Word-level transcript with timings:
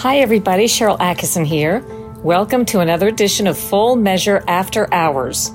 Hi, 0.00 0.20
everybody. 0.20 0.64
Sharyl 0.64 0.98
Attkisson 0.98 1.44
here. 1.44 1.84
Welcome 2.22 2.64
to 2.64 2.80
another 2.80 3.06
edition 3.06 3.46
of 3.46 3.58
Full 3.58 3.96
Measure 3.96 4.42
After 4.48 4.88
Hours. 4.94 5.50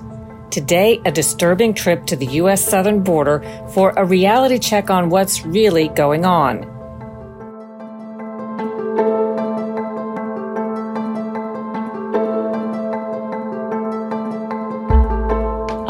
Today, 0.52 1.02
a 1.03 1.12
disturbing 1.12 1.73
trip 1.73 2.05
to 2.05 2.16
the 2.16 2.27
U.S. 2.44 2.63
southern 2.63 3.02
border 3.02 3.41
for 3.73 3.89
a 3.98 4.05
reality 4.05 4.59
check 4.59 4.91
on 4.91 5.09
what's 5.09 5.44
really 5.44 5.88
going 5.88 6.26
on. 6.26 6.63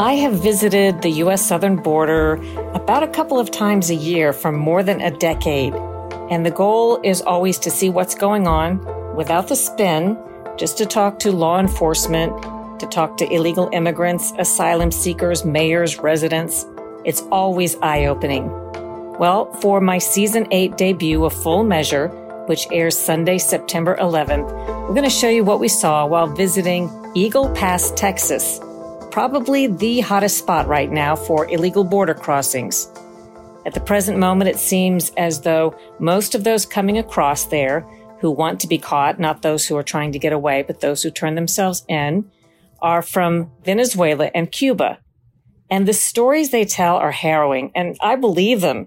I 0.00 0.14
have 0.14 0.40
visited 0.40 1.02
the 1.02 1.10
U.S. 1.26 1.44
southern 1.44 1.76
border 1.76 2.36
about 2.72 3.02
a 3.02 3.08
couple 3.08 3.38
of 3.38 3.50
times 3.50 3.90
a 3.90 3.94
year 3.94 4.32
for 4.32 4.50
more 4.50 4.82
than 4.82 5.02
a 5.02 5.10
decade. 5.10 5.74
And 6.30 6.44
the 6.44 6.50
goal 6.50 7.00
is 7.04 7.22
always 7.22 7.58
to 7.60 7.70
see 7.70 7.88
what's 7.88 8.14
going 8.14 8.46
on 8.46 8.84
without 9.14 9.48
the 9.48 9.56
spin, 9.56 10.18
just 10.56 10.76
to 10.78 10.86
talk 10.86 11.18
to 11.20 11.30
law 11.30 11.58
enforcement, 11.60 12.32
to 12.80 12.86
talk 12.86 13.16
to 13.18 13.32
illegal 13.32 13.70
immigrants, 13.72 14.32
asylum 14.38 14.90
seekers, 14.90 15.44
mayors, 15.44 15.98
residents. 15.98 16.66
It's 17.04 17.22
always 17.30 17.76
eye 17.76 18.06
opening. 18.06 18.50
Well, 19.18 19.52
for 19.60 19.80
my 19.80 19.98
season 19.98 20.46
8 20.50 20.76
debut 20.76 21.24
of 21.24 21.32
Full 21.32 21.64
Measure, 21.64 22.08
which 22.46 22.66
airs 22.70 22.98
Sunday, 22.98 23.38
September 23.38 23.96
11th, 23.96 24.50
we're 24.86 24.94
going 24.94 25.04
to 25.04 25.10
show 25.10 25.28
you 25.28 25.44
what 25.44 25.60
we 25.60 25.68
saw 25.68 26.06
while 26.06 26.26
visiting 26.26 26.90
Eagle 27.14 27.48
Pass, 27.54 27.92
Texas, 27.92 28.60
probably 29.10 29.68
the 29.68 30.00
hottest 30.00 30.38
spot 30.38 30.66
right 30.66 30.90
now 30.90 31.16
for 31.16 31.48
illegal 31.50 31.82
border 31.82 32.14
crossings. 32.14 32.88
At 33.66 33.74
the 33.74 33.80
present 33.80 34.16
moment, 34.16 34.48
it 34.48 34.60
seems 34.60 35.10
as 35.16 35.40
though 35.40 35.76
most 35.98 36.36
of 36.36 36.44
those 36.44 36.64
coming 36.64 36.98
across 36.98 37.46
there 37.46 37.80
who 38.20 38.30
want 38.30 38.60
to 38.60 38.68
be 38.68 38.78
caught, 38.78 39.18
not 39.18 39.42
those 39.42 39.66
who 39.66 39.76
are 39.76 39.82
trying 39.82 40.12
to 40.12 40.20
get 40.20 40.32
away, 40.32 40.62
but 40.62 40.78
those 40.78 41.02
who 41.02 41.10
turn 41.10 41.34
themselves 41.34 41.84
in, 41.88 42.30
are 42.80 43.02
from 43.02 43.50
Venezuela 43.64 44.30
and 44.36 44.52
Cuba. 44.52 45.00
And 45.68 45.86
the 45.86 45.92
stories 45.92 46.50
they 46.50 46.64
tell 46.64 46.94
are 46.94 47.10
harrowing, 47.10 47.72
and 47.74 47.96
I 48.00 48.14
believe 48.14 48.60
them. 48.60 48.86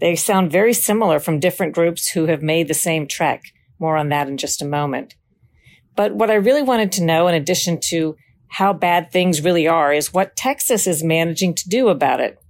They 0.00 0.16
sound 0.16 0.50
very 0.50 0.72
similar 0.72 1.20
from 1.20 1.38
different 1.38 1.72
groups 1.72 2.08
who 2.08 2.26
have 2.26 2.42
made 2.42 2.66
the 2.66 2.74
same 2.74 3.06
trek. 3.06 3.44
More 3.78 3.96
on 3.96 4.08
that 4.08 4.26
in 4.26 4.36
just 4.36 4.60
a 4.60 4.66
moment. 4.66 5.14
But 5.94 6.16
what 6.16 6.30
I 6.30 6.34
really 6.34 6.62
wanted 6.62 6.90
to 6.92 7.04
know, 7.04 7.28
in 7.28 7.36
addition 7.36 7.78
to 7.90 8.16
how 8.48 8.72
bad 8.72 9.12
things 9.12 9.42
really 9.42 9.68
are, 9.68 9.92
is 9.92 10.12
what 10.12 10.34
Texas 10.34 10.88
is 10.88 11.04
managing 11.04 11.54
to 11.54 11.68
do 11.68 11.88
about 11.88 12.18
it. 12.18 12.40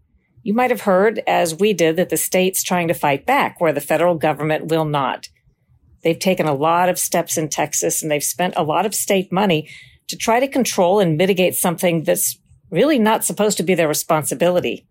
You 0.43 0.55
might 0.55 0.71
have 0.71 0.83
heard, 0.83 1.23
as 1.27 1.55
we 1.55 1.73
did, 1.73 1.97
that 1.97 2.09
the 2.09 2.17
state's 2.17 2.63
trying 2.63 2.89
to 2.89 2.95
fight 2.95 3.27
back 3.27 3.61
where 3.61 3.73
the 3.73 3.81
federal 3.81 4.15
government 4.15 4.67
will 4.67 4.85
not. 4.85 5.29
They've 6.03 6.19
taken 6.19 6.47
a 6.47 6.55
lot 6.55 6.89
of 6.89 6.99
steps 6.99 7.37
in 7.37 7.49
Texas 7.49 8.03
and 8.03 8.11
they've 8.11 8.23
spent 8.23 8.55
a 8.57 8.63
lot 8.63 8.87
of 8.87 8.95
state 8.95 9.33
money 9.33 9.69
to 10.07 10.17
try 10.17 10.41
to 10.41 10.49
control 10.49 11.01
and 11.01 11.17
mitigate 11.17 11.55
something 11.55 12.05
that's 12.05 12.39
really 12.71 12.99
not 12.99 13.25
supposed 13.25 13.57
to 13.57 13.63
be 13.63 13.75
their 13.75 13.89
responsibility. 13.89 14.87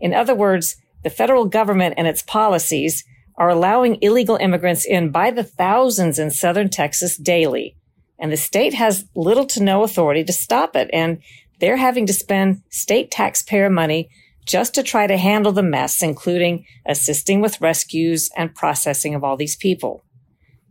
In 0.00 0.14
other 0.14 0.34
words, 0.34 0.76
the 1.04 1.10
federal 1.10 1.44
government 1.44 1.94
and 1.96 2.06
its 2.06 2.22
policies 2.22 3.04
are 3.36 3.50
allowing 3.50 3.98
illegal 4.00 4.36
immigrants 4.36 4.84
in 4.84 5.10
by 5.10 5.30
the 5.30 5.44
thousands 5.44 6.18
in 6.18 6.30
southern 6.30 6.68
Texas 6.68 7.16
daily. 7.16 7.76
And 8.18 8.32
the 8.32 8.36
state 8.36 8.74
has 8.74 9.04
little 9.14 9.44
to 9.46 9.62
no 9.62 9.82
authority 9.82 10.24
to 10.24 10.32
stop 10.32 10.74
it. 10.74 10.88
And 10.92 11.22
they're 11.60 11.76
having 11.76 12.06
to 12.06 12.12
spend 12.12 12.62
state 12.70 13.10
taxpayer 13.10 13.68
money 13.68 14.08
just 14.46 14.74
to 14.74 14.82
try 14.82 15.06
to 15.06 15.16
handle 15.16 15.52
the 15.52 15.62
mess, 15.62 16.02
including 16.02 16.64
assisting 16.86 17.40
with 17.40 17.60
rescues 17.60 18.30
and 18.36 18.54
processing 18.54 19.14
of 19.14 19.22
all 19.22 19.36
these 19.36 19.56
people. 19.56 20.04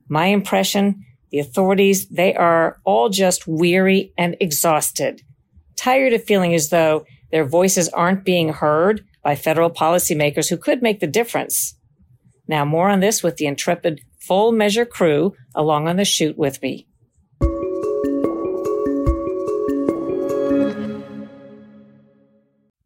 My 0.08 0.28
impression 0.28 1.06
the 1.32 1.40
authorities, 1.40 2.08
they 2.08 2.34
are 2.34 2.80
all 2.86 3.10
just 3.10 3.46
weary 3.46 4.14
and 4.18 4.38
exhausted, 4.40 5.22
tired 5.76 6.14
of 6.14 6.24
feeling 6.24 6.54
as 6.54 6.70
though 6.70 7.06
their 7.30 7.44
voices 7.44 7.90
aren't 7.90 8.24
being 8.24 8.54
heard 8.54 9.04
by 9.22 9.36
federal 9.36 9.70
policymakers 9.70 10.50
who 10.50 10.56
could 10.56 10.82
make 10.82 11.02
the 11.02 11.08
difference. 11.08 11.78
Now, 12.48 12.64
more 12.64 12.90
on 12.90 13.02
this 13.02 13.22
with 13.22 13.36
the 13.36 13.48
intrepid 13.48 14.00
full 14.22 14.54
measure 14.54 14.86
crew 14.86 15.36
along 15.54 15.90
on 15.90 15.98
the 15.98 16.06
shoot 16.06 16.38
with 16.38 16.62
me. 16.62 16.88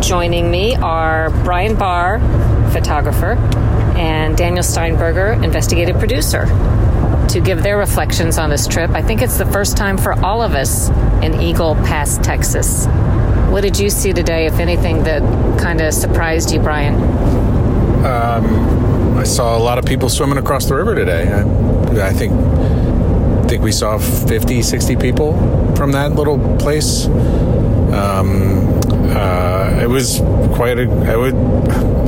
Joining 0.00 0.50
me 0.50 0.74
are 0.76 1.30
Brian 1.44 1.76
Barr, 1.76 2.18
photographer, 2.72 3.32
and 3.96 4.36
Daniel 4.36 4.62
Steinberger, 4.62 5.32
investigative 5.42 5.98
producer, 5.98 6.46
to 7.28 7.40
give 7.40 7.62
their 7.62 7.76
reflections 7.76 8.38
on 8.38 8.50
this 8.50 8.66
trip. 8.66 8.90
I 8.90 9.02
think 9.02 9.22
it's 9.22 9.36
the 9.36 9.46
first 9.46 9.76
time 9.76 9.98
for 9.98 10.12
all 10.24 10.42
of 10.42 10.54
us 10.54 10.88
in 11.22 11.40
Eagle 11.40 11.74
Pass, 11.76 12.18
Texas. 12.18 12.86
What 13.50 13.62
did 13.62 13.78
you 13.78 13.90
see 13.90 14.12
today, 14.12 14.46
if 14.46 14.58
anything, 14.58 15.04
that 15.04 15.22
kind 15.60 15.80
of 15.80 15.92
surprised 15.92 16.50
you, 16.50 16.60
Brian? 16.60 16.94
Um, 18.04 19.18
I 19.18 19.24
saw 19.24 19.56
a 19.56 19.62
lot 19.62 19.78
of 19.78 19.84
people 19.84 20.08
swimming 20.08 20.38
across 20.38 20.66
the 20.66 20.74
river 20.74 20.94
today. 20.94 21.30
I, 21.30 22.08
I 22.08 22.12
think 22.12 22.32
I 22.32 23.52
think 23.52 23.62
we 23.62 23.72
saw 23.72 23.98
50, 23.98 24.62
60 24.62 24.96
people 24.96 25.34
from 25.74 25.92
that 25.92 26.12
little 26.12 26.38
place. 26.58 27.06
Um, 27.06 28.79
uh, 29.10 29.80
it 29.82 29.88
was 29.88 30.18
quite 30.54 30.78
a. 30.78 30.90
I 30.90 31.16
would. 31.16 31.34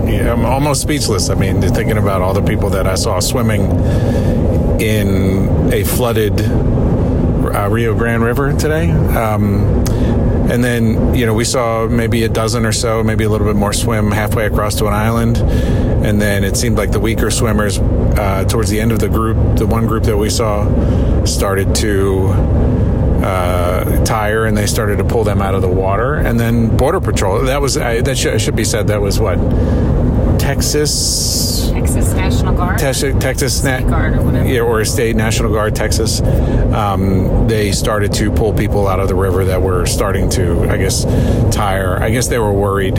Yeah, 0.09 0.33
I'm 0.33 0.45
almost 0.45 0.83
speechless. 0.83 1.31
I 1.31 1.35
mean, 1.35 1.61
thinking 1.63 1.97
about 1.97 2.23
all 2.23 2.35
the 2.35 2.43
people 2.43 2.71
that 2.71 2.87
I 2.87 2.97
saw 2.97 3.21
swimming 3.21 3.63
in 4.81 5.73
a 5.73 5.85
flooded 5.85 6.41
uh, 6.41 7.69
Rio 7.71 7.95
Grande 7.95 8.25
River 8.25 8.53
today. 8.53 8.91
Um, 8.91 9.85
and 10.51 10.63
then, 10.63 11.15
you 11.15 11.25
know, 11.25 11.35
we 11.35 11.45
saw 11.45 11.87
maybe 11.87 12.25
a 12.25 12.29
dozen 12.29 12.67
or 12.67 12.73
so, 12.73 13.03
maybe 13.03 13.25
a 13.25 13.29
little 13.29 13.47
bit 13.47 13.57
more 13.57 13.73
swim 13.73 14.11
halfway 14.11 14.45
across 14.47 14.75
to 14.77 14.87
an 14.87 14.93
island. 14.93 15.39
And 15.39 16.21
then 16.21 16.45
it 16.45 16.57
seemed 16.57 16.77
like 16.77 16.91
the 16.91 17.01
weaker 17.01 17.31
swimmers, 17.31 17.79
uh, 17.79 18.45
towards 18.45 18.69
the 18.69 18.81
end 18.81 18.93
of 18.93 18.99
the 18.99 19.09
group, 19.09 19.57
the 19.57 19.67
one 19.67 19.87
group 19.87 20.05
that 20.05 20.17
we 20.17 20.29
saw, 20.29 21.25
started 21.25 21.75
to 21.77 22.29
uh, 23.23 24.05
tire, 24.05 24.45
and 24.45 24.57
they 24.57 24.67
started 24.67 24.99
to 24.99 25.05
pull 25.05 25.25
them 25.25 25.41
out 25.41 25.55
of 25.55 25.63
the 25.63 25.69
water. 25.69 26.15
And 26.15 26.39
then 26.39 26.77
Border 26.77 27.01
Patrol. 27.01 27.43
That 27.45 27.61
was 27.61 27.77
uh, 27.77 28.03
that 28.03 28.19
should, 28.19 28.41
should 28.41 28.57
be 28.57 28.65
said. 28.65 28.89
That 28.89 29.01
was 29.01 29.21
what 29.21 29.37
Texas. 30.39 31.71
Texas 31.71 32.13
National 32.15 32.55
Guard. 32.55 32.79
Texas, 32.79 33.15
Texas 33.23 33.59
State 33.59 33.87
Guard 33.87 34.15
or 34.17 34.23
whatever. 34.23 34.49
yeah, 34.49 34.61
or 34.61 34.85
State 34.85 35.17
National 35.17 35.53
Guard, 35.53 35.75
Texas. 35.75 36.21
Um, 36.21 37.47
they 37.49 37.73
started 37.73 38.13
to 38.15 38.31
pull 38.31 38.53
people 38.53 38.89
out 38.89 39.01
of 39.01 39.09
the 39.09 39.15
river 39.15 39.45
that 39.47 39.63
were 39.63 39.87
starting 39.87 40.29
to, 40.31 40.69
I 40.69 40.77
guess, 40.77 41.05
tire. 41.55 42.03
I 42.03 42.11
guess 42.11 42.29
they 42.29 42.39
were 42.39 42.53
worried 42.53 42.97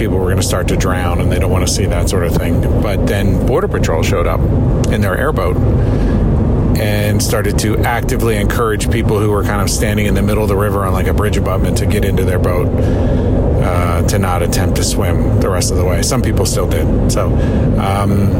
people 0.00 0.16
were 0.16 0.24
going 0.24 0.36
to 0.38 0.42
start 0.42 0.66
to 0.68 0.76
drown, 0.76 1.20
and 1.20 1.30
they 1.30 1.38
don't 1.38 1.50
want 1.50 1.66
to 1.66 1.72
see 1.72 1.84
that 1.84 2.08
sort 2.08 2.24
of 2.24 2.34
thing. 2.34 2.60
But 2.82 3.06
then 3.06 3.46
Border 3.46 3.68
Patrol 3.68 4.02
showed 4.02 4.26
up 4.26 4.40
in 4.90 5.02
their 5.02 5.16
airboat 5.16 5.56
and 6.80 7.22
started 7.22 7.58
to 7.58 7.76
actively 7.80 8.36
encourage 8.36 8.90
people 8.90 9.18
who 9.18 9.30
were 9.30 9.44
kind 9.44 9.60
of 9.60 9.68
standing 9.68 10.06
in 10.06 10.14
the 10.14 10.22
middle 10.22 10.42
of 10.42 10.48
the 10.48 10.56
river 10.56 10.86
on 10.86 10.94
like 10.94 11.06
a 11.06 11.12
bridge 11.12 11.36
abutment 11.36 11.76
to 11.76 11.84
get 11.84 12.06
into 12.06 12.24
their 12.24 12.38
boat 12.38 12.68
uh, 13.62 14.02
to 14.08 14.18
not 14.18 14.42
attempt 14.42 14.76
to 14.76 14.82
swim 14.82 15.40
the 15.40 15.50
rest 15.50 15.70
of 15.70 15.76
the 15.76 15.84
way. 15.84 16.00
Some 16.00 16.22
people 16.22 16.46
still 16.46 16.66
did. 16.66 17.12
So 17.12 17.26
um, 17.78 18.30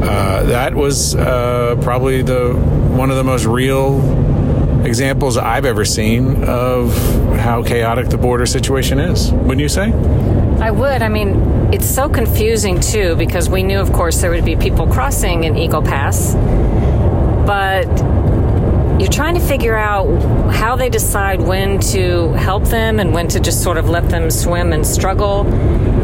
uh, 0.00 0.44
that 0.44 0.74
was 0.74 1.16
uh, 1.16 1.76
probably 1.82 2.22
the 2.22 2.52
one 2.52 3.10
of 3.10 3.16
the 3.16 3.24
most 3.24 3.46
real 3.46 3.98
examples 4.86 5.36
I've 5.36 5.64
ever 5.64 5.84
seen 5.84 6.44
of 6.44 6.94
how 7.38 7.64
chaotic 7.64 8.10
the 8.10 8.18
border 8.18 8.46
situation 8.46 9.00
is. 9.00 9.32
Wouldn't 9.32 9.60
you 9.60 9.68
say? 9.68 9.92
I 10.60 10.70
would. 10.70 11.02
I 11.02 11.08
mean, 11.08 11.72
it's 11.72 11.86
so 11.86 12.08
confusing 12.08 12.78
too 12.78 13.16
because 13.16 13.50
we 13.50 13.64
knew, 13.64 13.80
of 13.80 13.92
course, 13.92 14.20
there 14.20 14.30
would 14.30 14.44
be 14.44 14.54
people 14.54 14.86
crossing 14.86 15.44
in 15.44 15.56
Eagle 15.56 15.82
Pass, 15.82 16.34
but 17.84 19.00
you're 19.00 19.10
trying 19.10 19.34
to 19.34 19.40
figure 19.40 19.76
out 19.76 20.06
how 20.52 20.76
they 20.76 20.88
decide 20.88 21.40
when 21.40 21.80
to 21.80 22.32
help 22.32 22.64
them 22.64 23.00
and 23.00 23.12
when 23.12 23.28
to 23.28 23.40
just 23.40 23.62
sort 23.62 23.76
of 23.76 23.88
let 23.88 24.08
them 24.08 24.30
swim 24.30 24.72
and 24.72 24.86
struggle. 24.86 25.46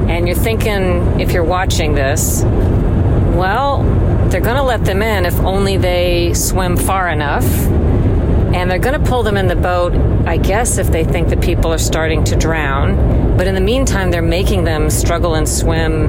And 0.09 0.27
you're 0.27 0.37
thinking, 0.37 1.21
if 1.21 1.32
you're 1.32 1.44
watching 1.44 1.94
this, 1.94 2.43
well, 2.43 3.82
they're 4.29 4.41
going 4.41 4.56
to 4.56 4.62
let 4.62 4.85
them 4.85 5.03
in 5.03 5.25
if 5.25 5.35
only 5.41 5.77
they 5.77 6.35
swim 6.35 6.77
far 6.77 7.09
enough. 7.09 7.44
And 7.44 8.69
they're 8.69 8.81
going 8.81 9.00
to 9.00 9.09
pull 9.09 9.23
them 9.23 9.37
in 9.37 9.47
the 9.47 9.55
boat, 9.55 9.94
I 10.27 10.37
guess, 10.37 10.79
if 10.79 10.88
they 10.88 11.05
think 11.05 11.29
that 11.29 11.41
people 11.41 11.73
are 11.73 11.79
starting 11.79 12.25
to 12.25 12.37
drown. 12.37 13.37
But 13.37 13.47
in 13.47 13.55
the 13.55 13.61
meantime, 13.61 14.11
they're 14.11 14.23
making 14.23 14.65
them 14.65 14.91
struggle 14.91 15.37
and 15.37 15.49
swim. 15.49 16.09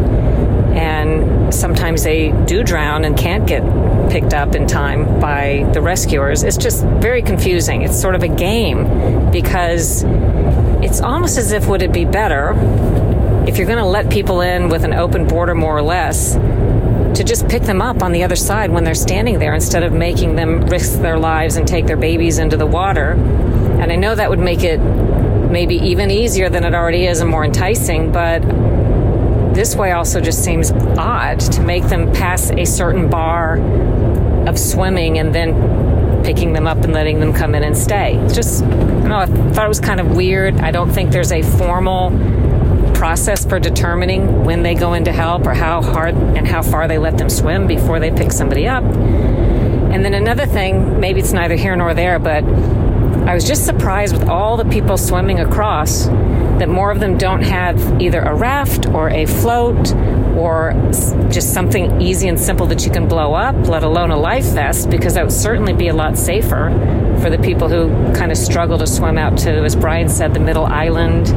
And 0.76 1.54
sometimes 1.54 2.04
they 2.04 2.32
do 2.46 2.64
drown 2.64 3.06
and 3.06 3.16
can't 3.16 3.46
get 3.46 3.62
picked 4.12 4.34
up 4.34 4.56
in 4.56 4.68
time 4.68 5.20
by 5.22 5.68
the 5.74 5.82
rescuers. 5.82 6.44
It's 6.44 6.58
just 6.58 6.84
very 6.84 7.22
confusing. 7.22 7.82
It's 7.82 8.00
sort 8.00 8.14
of 8.14 8.24
a 8.24 8.28
game 8.28 9.32
because 9.32 10.04
it's 10.84 11.00
almost 11.00 11.38
as 11.38 11.54
if 11.54 11.68
would 11.68 11.82
it 11.82 11.94
be 11.94 12.04
better 12.04 12.52
if 13.48 13.58
you're 13.58 13.68
going 13.68 13.80
to 13.80 13.86
let 13.86 14.12
people 14.12 14.42
in 14.42 14.70
with 14.70 14.84
an 14.84 14.94
open 14.94 15.28
border, 15.28 15.56
more 15.56 15.78
or 15.78 15.82
less, 15.82 16.36
to 16.36 17.24
just 17.24 17.48
pick 17.48 17.64
them 17.64 17.82
up 17.82 18.04
on 18.04 18.12
the 18.12 18.24
other 18.24 18.36
side 18.36 18.70
when 18.70 18.84
they're 18.84 18.94
standing 18.94 19.40
there 19.40 19.54
instead 19.54 19.84
of 19.84 19.94
making 19.94 20.36
them 20.36 20.66
risk 20.68 21.00
their 21.02 21.18
lives 21.18 21.56
and 21.56 21.68
take 21.68 21.86
their 21.88 21.98
babies 21.98 22.38
into 22.38 22.58
the 22.58 22.68
water. 22.68 23.12
And 23.12 23.92
I 23.92 23.96
know 23.96 24.14
that 24.14 24.30
would 24.30 24.40
make 24.40 24.64
it 24.64 24.80
maybe 24.80 25.76
even 25.76 26.12
easier 26.12 26.50
than 26.50 26.64
it 26.64 26.74
already 26.74 27.06
is 27.08 27.22
and 27.22 27.30
more 27.30 27.44
enticing, 27.44 28.12
but 28.12 28.40
this 29.62 29.76
way 29.76 29.92
also 29.92 30.20
just 30.20 30.44
seems 30.44 30.72
odd 30.72 31.40
to 31.40 31.62
make 31.62 31.84
them 31.84 32.12
pass 32.14 32.50
a 32.50 32.66
certain 32.66 33.08
bar 33.12 33.60
of 34.48 34.58
swimming 34.58 35.20
and 35.20 35.36
then 35.36 36.24
picking 36.24 36.54
them 36.54 36.66
up 36.66 36.80
and 36.80 36.94
letting 36.94 37.20
them 37.20 37.32
come 37.32 37.54
in 37.54 37.64
and 37.64 37.78
stay. 37.78 38.16
Just, 38.34 38.64
I 38.64 39.08
know, 39.08 39.18
I 39.18 39.28
thought 39.28 39.66
it 39.66 39.70
was 39.70 39.80
kind 39.80 40.00
of 40.00 40.16
weird. 40.16 40.56
I 40.56 40.72
don't 40.72 40.90
think 40.90 41.12
there's 41.12 41.32
a 41.32 41.44
formal 41.44 42.10
process 42.96 43.46
for 43.46 43.60
determining 43.60 44.46
when 44.46 44.64
they 44.64 44.74
go 44.74 44.94
in 44.94 45.04
to 45.06 45.12
help 45.12 45.46
or 45.46 45.54
how 45.54 45.84
hard 45.84 46.16
and 46.16 46.48
how 46.48 46.64
far 46.64 46.88
they 46.88 46.98
let 46.98 47.20
them 47.20 47.30
swim 47.30 47.68
before 47.68 48.00
they 48.00 48.10
pick 48.10 48.32
somebody 48.32 48.68
up. 48.68 48.84
And 48.84 50.04
then 50.04 50.16
another 50.16 50.48
thing, 50.48 51.00
maybe 51.00 51.20
it's 51.20 51.34
neither 51.34 51.56
here 51.56 51.76
nor 51.76 51.94
there, 51.94 52.18
but 52.18 52.44
I 52.44 53.36
was 53.36 53.48
just 53.48 53.68
surprised 53.68 54.18
with 54.18 54.28
all 54.28 54.58
the 54.58 54.66
people 54.66 54.98
swimming 54.98 55.40
across 55.40 56.08
that 56.62 56.70
more 56.70 56.92
of 56.92 57.00
them 57.00 57.18
don't 57.18 57.42
have 57.42 58.00
either 58.00 58.22
a 58.22 58.36
raft 58.36 58.86
or 58.90 59.10
a 59.10 59.26
float 59.26 59.96
or 60.38 60.74
just 61.32 61.56
something 61.56 62.00
easy 62.00 62.28
and 62.28 62.40
simple 62.40 62.68
that 62.68 62.86
you 62.86 62.92
can 62.92 63.08
blow 63.08 63.34
up, 63.34 63.56
let 63.68 63.82
alone 63.82 64.12
a 64.12 64.16
life 64.16 64.46
vest, 64.46 64.92
because 64.92 65.16
that 65.16 65.24
would 65.24 65.34
certainly 65.34 65.74
be 65.74 65.88
a 65.88 65.94
lot 65.94 66.16
safer 66.16 66.70
for 67.20 67.32
the 67.32 67.40
people 67.40 67.68
who 67.68 67.90
kind 68.14 68.32
of 68.32 68.38
struggle 68.38 68.78
to 68.78 68.86
swim 68.86 69.18
out 69.18 69.40
to, 69.40 69.50
as 69.50 69.76
Brian 69.76 70.08
said, 70.08 70.36
the 70.36 70.40
middle 70.40 70.68
island 70.68 71.30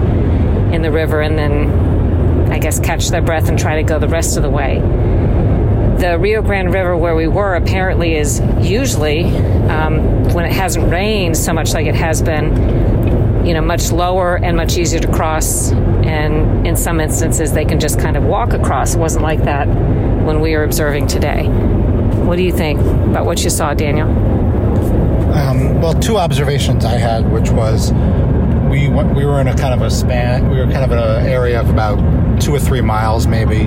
in 0.75 0.83
the 0.83 0.91
river 0.91 1.23
and 1.23 1.39
then 1.39 2.53
I 2.53 2.59
guess 2.59 2.79
catch 2.79 3.09
their 3.09 3.23
breath 3.23 3.49
and 3.49 3.59
try 3.59 3.77
to 3.77 3.83
go 3.83 3.99
the 3.99 4.09
rest 4.09 4.37
of 4.37 4.43
the 4.43 4.51
way. 4.51 4.79
The 6.01 6.19
Rio 6.21 6.43
Grande 6.43 6.75
River, 6.75 6.99
where 6.99 7.17
we 7.17 7.29
were, 7.29 7.55
apparently 7.55 8.15
is 8.15 8.43
usually, 8.61 9.25
um, 9.69 10.25
when 10.35 10.45
it 10.45 10.53
hasn't 10.53 10.93
rained 10.93 11.39
so 11.39 11.55
much 11.55 11.73
like 11.73 11.87
it 11.87 11.95
has 11.95 12.21
been, 12.21 13.04
you 13.45 13.55
know, 13.55 13.61
much 13.61 13.93
lower 13.93 14.37
and 14.37 14.57
much 14.57 14.77
easier 14.77 15.01
to 15.01 15.11
cross. 15.13 15.73
And 15.73 16.67
in 16.67 16.77
some 16.77 17.01
instances, 17.01 17.53
they 17.53 17.65
can 17.65 17.81
just 17.81 17.99
kind 17.99 18.17
of 18.17 18.25
walk 18.25 18.53
across. 18.53 18.95
It 18.95 18.99
wasn't 18.99 19.23
like 19.23 19.45
that 19.45 19.67
when 19.67 20.41
we 20.41 20.57
were 20.57 20.65
observing 20.65 21.07
today. 21.07 21.47
What 21.47 22.37
do 22.37 22.43
you 22.43 22.53
think 22.53 22.81
about 22.81 23.27
what 23.27 23.45
you 23.45 23.51
saw, 23.51 23.75
Daniel? 23.75 24.09
Um, 25.35 25.81
well, 25.81 25.95
two 25.95 26.17
observations 26.17 26.85
I 26.85 26.97
had, 26.97 27.31
which 27.31 27.51
was 27.51 27.93
we 28.71 28.89
we 28.89 29.25
were 29.25 29.41
in 29.41 29.49
a 29.49 29.57
kind 29.57 29.75
of 29.75 29.83
a 29.83 29.91
span. 29.91 30.51
We 30.51 30.59
were 30.59 30.71
kind 30.71 30.85
of 30.85 30.93
in 30.93 30.99
an 30.99 31.27
area 31.27 31.61
of 31.61 31.71
about 31.71 32.41
two 32.41 32.55
or 32.55 32.59
three 32.59 32.81
miles, 32.81 33.27
maybe, 33.27 33.67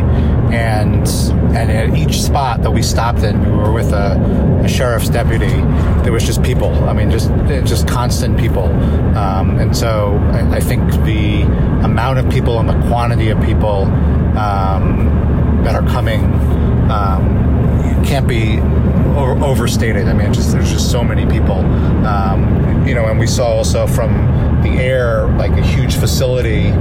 and 0.52 1.08
and 1.56 1.72
at 1.72 1.98
each 1.98 2.22
spot 2.22 2.62
that 2.62 2.72
we 2.72 2.82
stopped 2.82 3.24
in, 3.24 3.40
we 3.44 3.52
were 3.52 3.72
with 3.72 3.92
a, 3.92 4.62
a 4.64 4.68
sheriff's 4.68 5.10
deputy. 5.10 5.62
There 6.04 6.12
was 6.12 6.24
just 6.24 6.44
people. 6.44 6.72
I 6.88 6.94
mean, 6.94 7.12
just 7.12 7.30
just 7.68 7.88
constant 7.88 8.38
people, 8.38 8.66
um, 9.18 9.60
and 9.60 9.76
so 9.76 10.18
I, 10.34 10.58
I, 10.58 10.60
think 10.60 10.92
the 11.04 11.42
amount 11.84 12.20
of 12.20 12.30
people 12.30 12.60
and 12.60 12.70
the 12.70 12.88
quantity 12.88 13.30
of 13.30 13.42
people 13.42 13.86
um, 14.38 15.62
that 15.64 15.76
are 15.76 15.88
coming 15.90 16.24
um, 16.92 18.04
can't 18.06 18.28
be 18.28 18.60
over, 19.18 19.44
overstated. 19.44 20.08
I 20.08 20.14
mean, 20.14 20.34
just 20.34 20.52
there's 20.52 20.72
just 20.72 20.92
so 20.92 21.04
many 21.04 21.26
people, 21.26 21.60
um, 22.06 22.86
you 22.88 22.94
know, 22.94 23.06
and 23.08 23.20
we 23.20 23.28
saw 23.28 23.48
also 23.48 23.88
from 23.88 24.62
the 24.62 24.70
air 24.80 25.28
like 25.38 25.52
a 25.52 25.62
huge 25.62 25.96
facility 25.96 26.72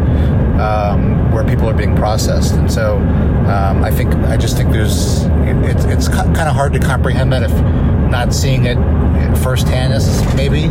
um, 0.60 1.32
where 1.32 1.44
people 1.44 1.68
are 1.68 1.75
being 1.75 1.96
processed. 1.96 2.54
And 2.54 2.70
so 2.70 2.96
um, 2.96 3.84
I 3.84 3.90
think 3.90 4.14
I 4.14 4.36
just 4.36 4.56
think 4.56 4.72
there's 4.72 5.25
it, 5.25 5.56
it's 5.64 5.84
it's 5.84 6.08
kind 6.08 6.48
of 6.48 6.54
hard 6.54 6.72
to 6.72 6.78
comprehend 6.78 7.32
that 7.32 7.42
if 7.42 7.52
not 8.10 8.32
seeing 8.32 8.66
it 8.66 8.76
firsthand 9.38 9.92
as 9.92 10.22
maybe 10.34 10.64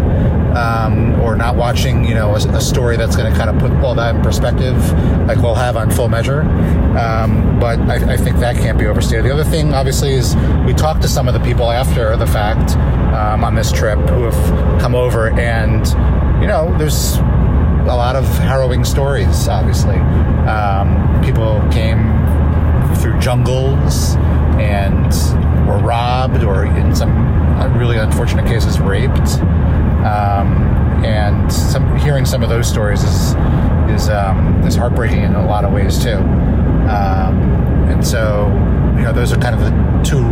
um, 0.55 1.19
or 1.21 1.35
not 1.35 1.55
watching 1.55 2.05
you 2.05 2.13
know 2.13 2.31
a, 2.31 2.37
a 2.55 2.61
story 2.61 2.97
that's 2.97 3.15
going 3.15 3.31
to 3.31 3.37
kind 3.37 3.49
of 3.49 3.59
put 3.59 3.71
all 3.83 3.95
that 3.95 4.15
in 4.15 4.21
perspective 4.21 4.75
like 5.27 5.37
we'll 5.39 5.55
have 5.55 5.75
on 5.75 5.89
full 5.91 6.07
measure 6.07 6.41
um, 6.97 7.59
but 7.59 7.79
I, 7.81 8.13
I, 8.13 8.17
think 8.17 8.37
that 8.37 8.55
can't 8.55 8.79
be 8.79 8.85
overstated 8.85 9.25
the 9.25 9.33
other 9.33 9.43
thing 9.43 9.73
obviously 9.73 10.13
is 10.13 10.35
we 10.65 10.73
talked 10.73 11.01
to 11.01 11.07
some 11.07 11.27
of 11.27 11.33
the 11.33 11.41
people 11.41 11.71
after 11.71 12.15
the 12.15 12.27
fact 12.27 12.77
um, 13.13 13.43
on 13.43 13.55
this 13.55 13.71
trip 13.71 13.99
who 14.09 14.23
have 14.23 14.81
come 14.81 14.95
over 14.95 15.29
and 15.31 15.85
you 16.41 16.47
know 16.47 16.75
there's 16.77 17.17
a 17.85 17.95
lot 17.95 18.15
of 18.15 18.25
harrowing 18.39 18.83
stories, 18.83 19.47
obviously. 19.47 19.97
Um, 20.47 21.21
people 21.23 21.61
came 21.71 22.13
through 22.97 23.19
jungles 23.19 24.15
and 24.59 25.05
were 25.67 25.77
robbed, 25.77 26.43
or 26.43 26.65
in 26.65 26.95
some 26.95 27.77
really 27.77 27.97
unfortunate 27.97 28.45
cases, 28.45 28.79
raped. 28.79 29.39
Um, 30.05 30.63
and 31.03 31.51
some, 31.51 31.97
hearing 31.97 32.25
some 32.25 32.43
of 32.43 32.49
those 32.49 32.67
stories 32.67 33.03
is 33.03 33.35
is 33.89 34.09
um, 34.09 34.63
is 34.65 34.75
heartbreaking 34.75 35.21
in 35.21 35.35
a 35.35 35.45
lot 35.45 35.63
of 35.63 35.71
ways 35.71 36.03
too. 36.03 36.17
Um, 36.17 37.41
and 37.89 38.05
so, 38.05 38.47
you 38.97 39.03
know, 39.03 39.13
those 39.13 39.31
are 39.31 39.37
kind 39.37 39.55
of 39.55 39.61
the 39.61 40.03
two 40.03 40.23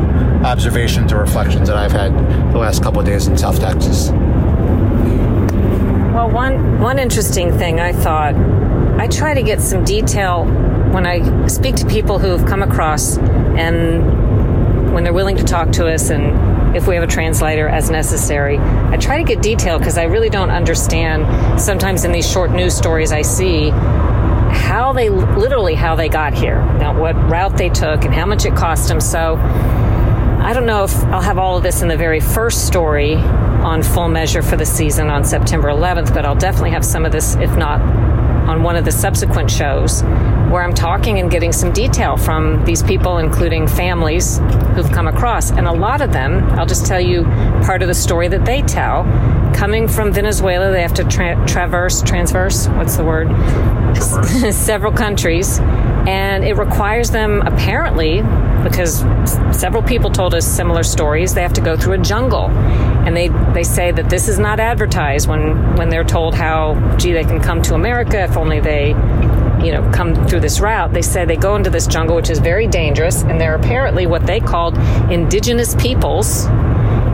observations 0.43 1.13
or 1.13 1.19
reflections 1.19 1.67
that 1.67 1.77
I've 1.77 1.91
had 1.91 2.13
the 2.51 2.57
last 2.57 2.81
couple 2.81 2.99
of 2.99 3.05
days 3.05 3.27
in 3.27 3.37
South 3.37 3.59
Texas. 3.59 4.09
Well, 6.13 6.29
one 6.29 6.79
one 6.79 6.99
interesting 6.99 7.57
thing 7.57 7.79
I 7.79 7.91
thought 7.91 8.35
I 8.99 9.07
try 9.07 9.33
to 9.33 9.41
get 9.41 9.59
some 9.59 9.83
detail 9.83 10.45
when 10.93 11.07
I 11.07 11.47
speak 11.47 11.75
to 11.77 11.87
people 11.87 12.19
who 12.19 12.27
have 12.27 12.47
come 12.47 12.61
across 12.61 13.17
and 13.17 14.93
when 14.93 15.03
they're 15.03 15.11
willing 15.11 15.37
to 15.37 15.43
talk 15.43 15.71
to 15.71 15.87
us 15.91 16.11
and 16.11 16.75
if 16.77 16.87
we 16.87 16.93
have 16.93 17.03
a 17.03 17.07
translator 17.07 17.67
as 17.67 17.89
necessary. 17.89 18.59
I 18.59 18.97
try 18.97 19.17
to 19.17 19.23
get 19.23 19.41
detail 19.41 19.79
because 19.79 19.97
I 19.97 20.03
really 20.03 20.29
don't 20.29 20.51
understand 20.51 21.59
sometimes 21.59 22.05
in 22.05 22.11
these 22.11 22.31
short 22.31 22.51
news 22.51 22.75
stories 22.75 23.11
I 23.11 23.23
see 23.23 23.69
how 23.71 24.93
they 24.93 25.09
literally 25.09 25.73
how 25.73 25.95
they 25.95 26.09
got 26.09 26.35
here, 26.35 26.61
now 26.77 26.95
what 26.95 27.15
route 27.27 27.57
they 27.57 27.69
took 27.69 28.05
and 28.05 28.13
how 28.13 28.27
much 28.27 28.45
it 28.45 28.55
cost 28.55 28.87
them. 28.87 29.01
So 29.01 29.37
I 29.37 30.53
don't 30.53 30.67
know 30.67 30.83
if 30.83 30.95
I'll 31.05 31.21
have 31.21 31.39
all 31.39 31.57
of 31.57 31.63
this 31.63 31.81
in 31.81 31.87
the 31.87 31.97
very 31.97 32.19
first 32.19 32.67
story 32.67 33.15
on 33.63 33.81
full 33.81 34.07
measure 34.07 34.41
for 34.41 34.55
the 34.55 34.65
season 34.65 35.09
on 35.09 35.23
September 35.23 35.69
11th, 35.69 36.13
but 36.13 36.25
I'll 36.25 36.35
definitely 36.35 36.71
have 36.71 36.85
some 36.85 37.05
of 37.05 37.11
this, 37.11 37.35
if 37.35 37.55
not 37.55 37.81
on 38.47 38.61
one 38.61 38.75
of 38.75 38.85
the 38.85 38.91
subsequent 38.91 39.49
shows 39.49 40.03
where 40.53 40.61
I'm 40.61 40.73
talking 40.73 41.17
and 41.19 41.31
getting 41.31 41.51
some 41.51 41.71
detail 41.71 42.17
from 42.17 42.63
these 42.65 42.83
people, 42.83 43.17
including 43.17 43.67
families 43.67 44.37
who've 44.75 44.91
come 44.91 45.07
across. 45.07 45.49
And 45.49 45.65
a 45.65 45.71
lot 45.71 46.01
of 46.01 46.11
them, 46.11 46.43
I'll 46.51 46.65
just 46.65 46.85
tell 46.85 46.99
you 46.99 47.23
part 47.63 47.81
of 47.81 47.87
the 47.87 47.93
story 47.93 48.27
that 48.27 48.45
they 48.45 48.61
tell. 48.61 49.03
Coming 49.55 49.87
from 49.87 50.11
Venezuela, 50.11 50.71
they 50.71 50.81
have 50.81 50.93
to 50.95 51.03
tra- 51.05 51.43
traverse, 51.47 52.03
transverse, 52.03 52.67
what's 52.67 52.97
the 52.97 53.05
word? 53.05 53.29
Several 54.53 54.91
countries. 54.91 55.59
And 56.07 56.43
it 56.43 56.55
requires 56.55 57.11
them, 57.11 57.41
apparently, 57.41 58.21
because 58.63 58.99
several 59.57 59.83
people 59.83 60.09
told 60.09 60.33
us 60.33 60.45
similar 60.45 60.83
stories, 60.83 61.33
they 61.33 61.41
have 61.41 61.53
to 61.53 61.61
go 61.61 61.77
through 61.77 61.93
a 61.93 61.97
jungle. 61.97 62.49
And 62.49 63.15
they, 63.15 63.29
they 63.53 63.63
say 63.63 63.91
that 63.91 64.09
this 64.09 64.27
is 64.27 64.39
not 64.39 64.59
advertised 64.59 65.27
when, 65.27 65.75
when 65.75 65.89
they're 65.89 66.03
told 66.03 66.35
how, 66.35 66.75
gee, 66.97 67.13
they 67.13 67.23
can 67.23 67.41
come 67.41 67.61
to 67.63 67.75
America 67.75 68.21
if 68.21 68.37
only 68.37 68.59
they 68.59 68.95
you 69.63 69.71
know, 69.71 69.89
come 69.91 70.27
through 70.27 70.41
this 70.41 70.59
route, 70.59 70.93
they 70.93 71.01
say 71.01 71.23
they 71.23 71.37
go 71.37 71.55
into 71.55 71.69
this 71.69 71.87
jungle, 71.87 72.15
which 72.17 72.29
is 72.29 72.39
very 72.39 72.67
dangerous, 72.67 73.23
and 73.23 73.39
they're 73.39 73.55
apparently 73.55 74.05
what 74.05 74.25
they 74.25 74.41
called 74.41 74.77
indigenous 75.09 75.73
peoples 75.75 76.45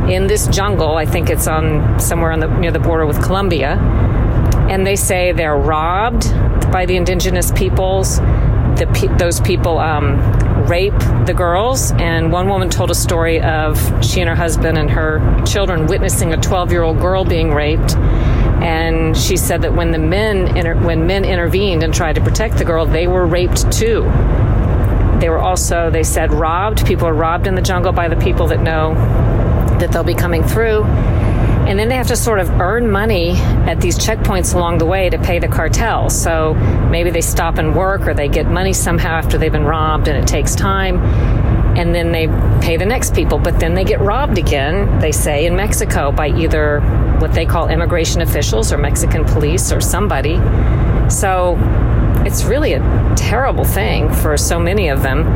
in 0.10 0.26
this 0.26 0.48
jungle. 0.48 0.96
I 0.96 1.06
think 1.06 1.30
it's 1.30 1.48
on 1.48 2.00
somewhere 2.00 2.32
on 2.32 2.40
the 2.40 2.48
near 2.48 2.72
the 2.72 2.80
border 2.80 3.06
with 3.06 3.22
Colombia, 3.24 3.78
and 4.70 4.86
they 4.86 4.96
say 4.96 5.32
they're 5.32 5.58
robbed 5.58 6.32
by 6.72 6.86
the 6.86 6.96
indigenous 6.96 7.52
peoples. 7.52 8.20
The, 8.80 9.16
those 9.20 9.40
people 9.42 9.78
um, 9.78 10.18
rape 10.68 10.98
the 11.26 11.34
girls, 11.36 11.92
and 11.92 12.32
one 12.32 12.48
woman 12.48 12.70
told 12.70 12.92
a 12.92 12.96
story 12.96 13.42
of 13.42 13.78
she 14.04 14.22
and 14.22 14.30
her 14.30 14.36
husband 14.36 14.78
and 14.78 14.90
her 14.90 15.44
children 15.46 15.86
witnessing 15.88 16.34
a 16.34 16.38
12 16.38 16.72
year 16.72 16.84
old 16.84 17.00
girl 17.00 17.26
being 17.26 17.54
raped 17.54 17.96
and 18.62 19.16
she 19.16 19.38
said 19.38 19.62
that 19.62 19.74
when 19.74 19.92
the 19.92 19.98
men 19.98 20.58
inter- 20.58 20.76
when 20.76 21.08
men 21.08 21.24
intervened 21.24 21.82
and 21.82 21.94
tried 21.94 22.16
to 22.16 22.22
protect 22.22 22.58
the 22.58 22.66
girl, 22.66 22.86
they 22.86 23.08
were 23.08 23.26
raped 23.26 23.72
too. 23.72 24.02
They 25.20 25.30
were 25.30 25.40
also, 25.40 25.90
they 25.90 26.04
said, 26.04 26.34
robbed. 26.34 26.86
People 26.86 27.08
are 27.08 27.14
robbed 27.14 27.48
in 27.48 27.56
the 27.56 27.62
jungle 27.62 27.92
by 27.94 28.10
the 28.10 28.16
people 28.18 28.48
that 28.48 28.62
know 28.62 28.96
that 29.80 29.92
they'll 29.92 30.04
be 30.04 30.14
coming 30.14 30.44
through. 30.44 30.84
And 31.70 31.78
then 31.78 31.88
they 31.88 31.98
have 31.98 32.08
to 32.08 32.16
sort 32.16 32.40
of 32.40 32.50
earn 32.60 32.90
money 32.90 33.34
at 33.68 33.80
these 33.80 33.96
checkpoints 34.00 34.56
along 34.56 34.80
the 34.80 34.88
way 34.88 35.08
to 35.08 35.20
pay 35.20 35.38
the 35.38 35.48
cartel. 35.48 36.10
So 36.10 36.56
maybe 36.90 37.12
they 37.12 37.22
stop 37.22 37.60
and 37.60 37.76
work 37.76 38.08
or 38.08 38.16
they 38.16 38.28
get 38.28 38.50
money 38.50 38.74
somehow 38.74 39.12
after 39.12 39.38
they've 39.38 39.52
been 39.52 39.66
robbed 39.66 40.08
and 40.08 40.18
it 40.18 40.28
takes 40.28 40.56
time 40.56 40.98
and 41.78 41.94
then 41.94 42.12
they 42.12 42.26
pay 42.66 42.76
the 42.76 42.88
next 42.88 43.14
people. 43.14 43.38
But 43.38 43.60
then 43.60 43.76
they 43.76 43.84
get 43.84 44.00
robbed 44.00 44.40
again, 44.40 45.00
they 45.00 45.12
say, 45.12 45.46
in 45.46 45.56
Mexico 45.56 46.12
by 46.12 46.30
either 46.30 46.80
what 47.20 47.34
they 47.34 47.46
call 47.46 47.70
immigration 47.70 48.22
officials 48.22 48.74
or 48.74 48.80
Mexican 48.80 49.24
police 49.24 49.72
or 49.72 49.80
somebody. 49.80 50.38
So 51.08 51.56
it's 52.26 52.46
really 52.46 52.74
a 52.74 53.14
terrible 53.16 53.64
thing 53.64 54.12
for 54.12 54.38
so 54.38 54.60
many 54.60 54.90
of 54.90 55.04
them. 55.04 55.28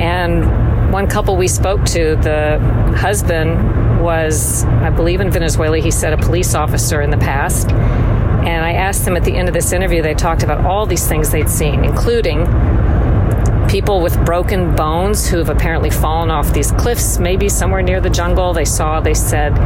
And 0.00 0.92
one 0.92 1.08
couple 1.08 1.36
we 1.36 1.48
spoke 1.48 1.84
to, 1.86 2.14
the 2.14 2.60
husband 2.96 3.79
was, 4.00 4.64
I 4.64 4.90
believe, 4.90 5.20
in 5.20 5.30
Venezuela. 5.30 5.78
He 5.78 5.90
said 5.90 6.12
a 6.12 6.16
police 6.16 6.54
officer 6.54 7.00
in 7.02 7.10
the 7.10 7.18
past. 7.18 7.70
And 7.70 8.64
I 8.64 8.72
asked 8.72 9.04
them 9.04 9.16
at 9.16 9.24
the 9.24 9.36
end 9.36 9.48
of 9.48 9.54
this 9.54 9.72
interview, 9.72 10.02
they 10.02 10.14
talked 10.14 10.42
about 10.42 10.64
all 10.64 10.86
these 10.86 11.06
things 11.06 11.30
they'd 11.30 11.50
seen, 11.50 11.84
including 11.84 12.46
people 13.68 14.00
with 14.00 14.24
broken 14.24 14.74
bones 14.74 15.28
who 15.28 15.38
have 15.38 15.48
apparently 15.48 15.90
fallen 15.90 16.30
off 16.30 16.52
these 16.52 16.72
cliffs, 16.72 17.18
maybe 17.18 17.48
somewhere 17.48 17.82
near 17.82 18.00
the 18.00 18.10
jungle. 18.10 18.52
They 18.52 18.64
saw, 18.64 19.00
they 19.00 19.14
said, 19.14 19.56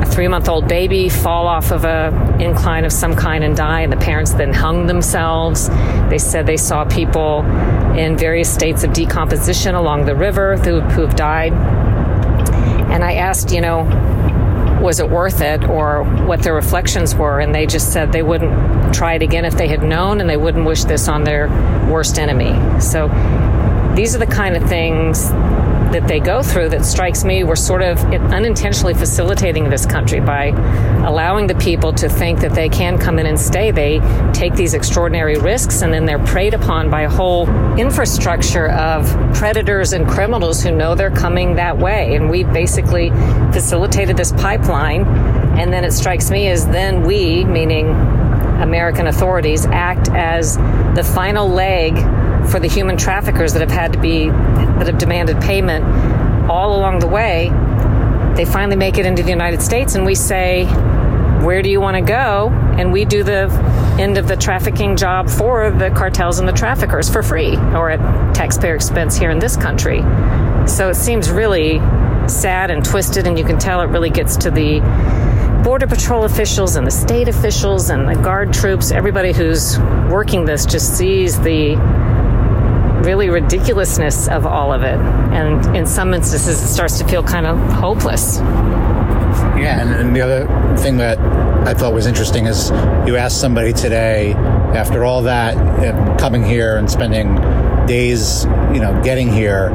a 0.00 0.04
three 0.04 0.28
month 0.28 0.48
old 0.48 0.68
baby 0.68 1.08
fall 1.08 1.46
off 1.46 1.70
of 1.70 1.84
a 1.84 2.36
incline 2.40 2.84
of 2.84 2.92
some 2.92 3.14
kind 3.14 3.44
and 3.44 3.56
die, 3.56 3.80
and 3.80 3.92
the 3.92 3.96
parents 3.96 4.32
then 4.32 4.52
hung 4.52 4.86
themselves. 4.86 5.68
They 6.10 6.18
said 6.18 6.46
they 6.46 6.56
saw 6.56 6.84
people 6.84 7.44
in 7.96 8.16
various 8.16 8.52
states 8.52 8.82
of 8.82 8.92
decomposition 8.92 9.74
along 9.74 10.04
the 10.04 10.14
river 10.14 10.56
who, 10.56 10.80
who 10.80 11.02
have 11.02 11.16
died. 11.16 11.52
And 12.90 13.04
I 13.04 13.14
asked, 13.14 13.52
you 13.52 13.60
know, 13.60 13.84
was 14.82 14.98
it 14.98 15.08
worth 15.08 15.40
it 15.40 15.64
or 15.64 16.04
what 16.24 16.42
their 16.42 16.54
reflections 16.54 17.14
were 17.14 17.40
and 17.40 17.54
they 17.54 17.66
just 17.66 17.92
said 17.92 18.12
they 18.12 18.22
wouldn't 18.22 18.94
try 18.94 19.14
it 19.14 19.22
again 19.22 19.44
if 19.44 19.54
they 19.56 19.68
had 19.68 19.82
known 19.82 20.20
and 20.20 20.28
they 20.28 20.36
wouldn't 20.36 20.64
wish 20.64 20.84
this 20.84 21.06
on 21.06 21.24
their 21.24 21.48
worst 21.90 22.18
enemy. 22.18 22.54
So 22.80 23.08
these 23.94 24.14
are 24.14 24.18
the 24.18 24.26
kind 24.26 24.56
of 24.56 24.66
things 24.68 25.30
that 25.92 26.06
they 26.06 26.20
go 26.20 26.42
through 26.42 26.68
that 26.68 26.84
strikes 26.84 27.24
me 27.24 27.44
we're 27.44 27.56
sort 27.56 27.82
of 27.82 27.98
unintentionally 28.32 28.94
facilitating 28.94 29.68
this 29.68 29.86
country 29.86 30.20
by 30.20 30.46
allowing 31.06 31.46
the 31.46 31.54
people 31.56 31.92
to 31.92 32.08
think 32.08 32.40
that 32.40 32.52
they 32.52 32.68
can 32.68 32.98
come 32.98 33.18
in 33.18 33.26
and 33.26 33.38
stay. 33.38 33.70
They 33.70 34.00
take 34.32 34.54
these 34.54 34.74
extraordinary 34.74 35.38
risks 35.38 35.82
and 35.82 35.92
then 35.92 36.04
they're 36.04 36.24
preyed 36.24 36.54
upon 36.54 36.90
by 36.90 37.02
a 37.02 37.08
whole 37.08 37.48
infrastructure 37.78 38.68
of 38.68 39.06
predators 39.34 39.92
and 39.92 40.08
criminals 40.08 40.62
who 40.62 40.70
know 40.70 40.94
they're 40.94 41.10
coming 41.10 41.56
that 41.56 41.78
way. 41.78 42.14
And 42.14 42.30
we 42.30 42.44
basically 42.44 43.10
facilitated 43.52 44.16
this 44.16 44.32
pipeline. 44.32 45.04
And 45.58 45.72
then 45.72 45.84
it 45.84 45.92
strikes 45.92 46.30
me 46.30 46.48
as 46.48 46.66
then 46.66 47.02
we, 47.02 47.44
meaning 47.44 47.88
American 48.60 49.06
authorities, 49.06 49.66
act 49.66 50.08
as 50.10 50.56
the 50.94 51.02
final 51.14 51.48
leg 51.48 51.94
for 52.48 52.60
the 52.60 52.68
human 52.68 52.96
traffickers 52.96 53.52
that 53.52 53.60
have 53.60 53.70
had 53.70 53.92
to 53.92 53.98
be 53.98 54.28
that 54.28 54.86
have 54.86 54.98
demanded 54.98 55.40
payment 55.40 55.84
all 56.50 56.76
along 56.76 56.98
the 56.98 57.06
way 57.06 57.50
they 58.34 58.44
finally 58.44 58.76
make 58.76 58.96
it 58.96 59.06
into 59.06 59.22
the 59.22 59.30
United 59.30 59.60
States 59.60 59.94
and 59.94 60.06
we 60.06 60.14
say 60.14 60.64
where 61.44 61.62
do 61.62 61.70
you 61.70 61.80
want 61.80 61.96
to 61.96 62.02
go? 62.02 62.50
And 62.78 62.92
we 62.92 63.04
do 63.04 63.22
the 63.22 63.50
end 63.98 64.18
of 64.18 64.28
the 64.28 64.36
trafficking 64.36 64.96
job 64.96 65.28
for 65.28 65.70
the 65.70 65.90
cartels 65.90 66.38
and 66.38 66.46
the 66.46 66.52
traffickers 66.52 67.08
for 67.08 67.22
free 67.22 67.56
or 67.56 67.90
at 67.90 68.34
taxpayer 68.34 68.74
expense 68.74 69.16
here 69.16 69.30
in 69.30 69.38
this 69.38 69.56
country. 69.56 70.00
So 70.66 70.90
it 70.90 70.96
seems 70.96 71.30
really 71.30 71.78
sad 72.28 72.70
and 72.70 72.84
twisted 72.84 73.26
and 73.26 73.38
you 73.38 73.44
can 73.44 73.58
tell 73.58 73.80
it 73.80 73.86
really 73.86 74.10
gets 74.10 74.36
to 74.38 74.50
the 74.50 74.80
border 75.64 75.86
patrol 75.86 76.24
officials 76.24 76.76
and 76.76 76.86
the 76.86 76.90
state 76.90 77.28
officials 77.28 77.90
and 77.90 78.08
the 78.08 78.14
guard 78.22 78.52
troops. 78.52 78.90
Everybody 78.90 79.32
who's 79.32 79.78
working 80.10 80.44
this 80.44 80.66
just 80.66 80.96
sees 80.96 81.40
the 81.40 81.74
really 83.00 83.30
ridiculousness 83.30 84.28
of 84.28 84.46
all 84.46 84.72
of 84.72 84.82
it. 84.82 84.98
And 85.32 85.76
in 85.76 85.86
some 85.86 86.14
instances, 86.14 86.62
it 86.62 86.68
starts 86.68 86.98
to 86.98 87.06
feel 87.06 87.22
kind 87.22 87.46
of 87.46 87.58
hopeless. 87.72 88.38
Yeah, 89.58 89.80
and, 89.80 89.90
and 89.94 90.16
the 90.16 90.20
other 90.20 90.76
thing 90.76 90.96
that 90.98 91.18
I 91.66 91.74
thought 91.74 91.92
was 91.92 92.06
interesting 92.06 92.46
is 92.46 92.70
you 93.06 93.16
asked 93.16 93.40
somebody 93.40 93.72
today, 93.72 94.32
after 94.74 95.04
all 95.04 95.22
that, 95.22 95.56
uh, 95.56 96.16
coming 96.18 96.42
here 96.42 96.76
and 96.76 96.90
spending 96.90 97.36
days, 97.86 98.44
you 98.72 98.80
know, 98.80 99.00
getting 99.02 99.30
here, 99.30 99.70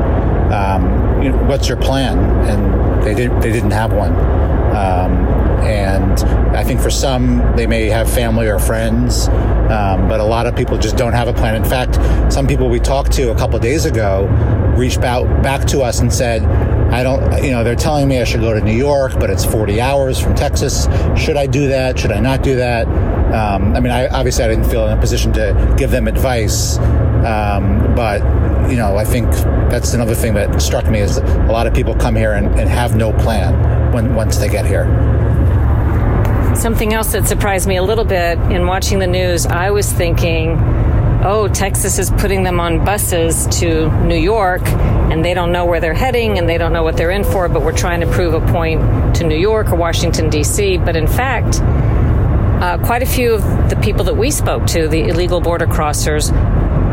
um, 0.52 1.22
you 1.22 1.30
know, 1.30 1.38
what's 1.46 1.68
your 1.68 1.78
plan? 1.78 2.18
And 2.48 3.04
they 3.04 3.14
didn't. 3.14 3.40
They 3.42 3.52
didn't 3.52 3.72
have 3.72 3.94
one. 3.94 4.14
Um, 4.14 5.26
and 5.66 6.20
I 6.56 6.64
think 6.64 6.82
for 6.82 6.90
some, 6.90 7.56
they 7.56 7.68
may 7.68 7.86
have 7.86 8.12
family 8.12 8.48
or 8.48 8.60
friends, 8.60 9.28
um, 9.72 10.08
but 10.08 10.20
a 10.20 10.24
lot 10.24 10.48
of 10.48 10.56
people 10.56 10.78
just 10.78 10.98
don't 10.98 11.14
have 11.14 11.28
a 11.28 11.34
plan. 11.34 11.56
In 11.56 11.64
fact, 11.64 11.96
some 12.32 12.48
people 12.48 12.70
we 12.70 12.80
talked 12.80 13.12
to 13.14 13.32
a 13.32 13.36
couple 13.36 13.58
days 13.60 13.86
ago 13.86 14.28
reached 14.78 15.00
out 15.00 15.26
back 15.42 15.66
to 15.68 15.82
us 15.82 16.00
and 16.00 16.12
said, 16.12 16.44
I 16.92 17.04
don't, 17.04 17.44
you 17.44 17.52
know, 17.52 17.64
they're 17.64 17.76
telling 17.76 18.08
me 18.08 18.22
I 18.22 18.24
should 18.24 18.42
go 18.42 18.54
to 18.54 18.62
New 18.62 18.76
York, 18.76 19.14
but 19.20 19.30
it's 19.30 19.44
40 19.44 19.82
hours 19.82 20.20
from 20.20 20.36
Texas. 20.36 20.88
Should 21.18 21.36
I 21.36 21.48
do 21.48 21.68
that? 21.70 22.00
Should 22.00 22.12
I 22.12 22.20
not 22.20 22.44
do 22.44 22.56
that? 22.58 22.88
Um, 23.34 23.76
I 23.76 23.80
mean, 23.80 23.92
I, 23.92 24.08
obviously, 24.08 24.44
I 24.46 24.48
didn't 24.48 24.70
feel 24.70 24.86
in 24.88 24.98
a 24.98 25.02
position 25.02 25.34
to 25.34 25.76
give 25.78 25.92
them 25.92 26.08
advice, 26.08 26.78
um, 27.26 27.94
but 27.96 28.22
you 28.70 28.78
know, 28.78 28.98
I 28.98 29.04
think 29.04 29.30
that's 29.70 29.94
another 29.94 30.16
thing 30.16 30.34
that 30.36 30.62
struck 30.62 30.90
me 30.90 31.00
is 31.00 31.18
a 31.18 31.52
lot 31.52 31.68
of 31.68 31.74
people 31.74 31.96
come 31.96 32.16
here 32.16 32.34
and, 32.34 32.48
and 32.60 32.70
have 32.70 32.96
no 32.96 33.12
plan 33.14 33.92
when 33.92 34.16
once 34.16 34.38
they 34.38 34.48
get 34.48 34.66
here. 34.66 34.86
Something 36.56 36.94
else 36.94 37.12
that 37.12 37.28
surprised 37.28 37.68
me 37.68 37.76
a 37.76 37.84
little 37.84 38.06
bit 38.06 38.40
in 38.52 38.66
watching 38.66 39.00
the 39.00 39.08
news, 39.08 39.46
I 39.46 39.72
was 39.72 39.92
thinking, 39.92 40.58
oh, 41.24 41.50
Texas 41.54 42.00
is 42.00 42.10
putting 42.12 42.44
them 42.44 42.60
on 42.60 42.84
buses 42.86 43.46
to 43.60 43.90
New 44.06 44.18
York 44.18 44.66
and 44.66 45.24
they 45.24 45.34
don't 45.34 45.52
know 45.52 45.66
where 45.66 45.82
they're 45.82 45.94
heading 45.94 46.38
and 46.38 46.48
they 46.48 46.58
don't 46.58 46.72
know 46.72 46.82
what 46.82 46.96
they're 46.96 47.12
in 47.12 47.26
for, 47.26 47.50
but 47.50 47.62
we're 47.62 47.76
trying 47.76 48.00
to 48.00 48.08
prove 48.08 48.34
a 48.34 48.40
point 48.52 48.82
to 49.16 49.26
New 49.26 49.38
York 49.38 49.68
or 49.68 49.76
Washington, 49.76 50.30
D.C. 50.30 50.78
But 50.78 50.96
in 50.96 51.08
fact, 51.08 51.60
uh, 52.64 52.78
quite 52.86 53.04
a 53.04 53.06
few 53.06 53.34
of 53.34 53.42
the 53.70 53.76
people 53.84 54.06
that 54.06 54.16
we 54.16 54.32
spoke 54.32 54.66
to, 54.68 54.88
the 54.88 55.10
illegal 55.10 55.42
border 55.42 55.68
crossers, 55.68 56.32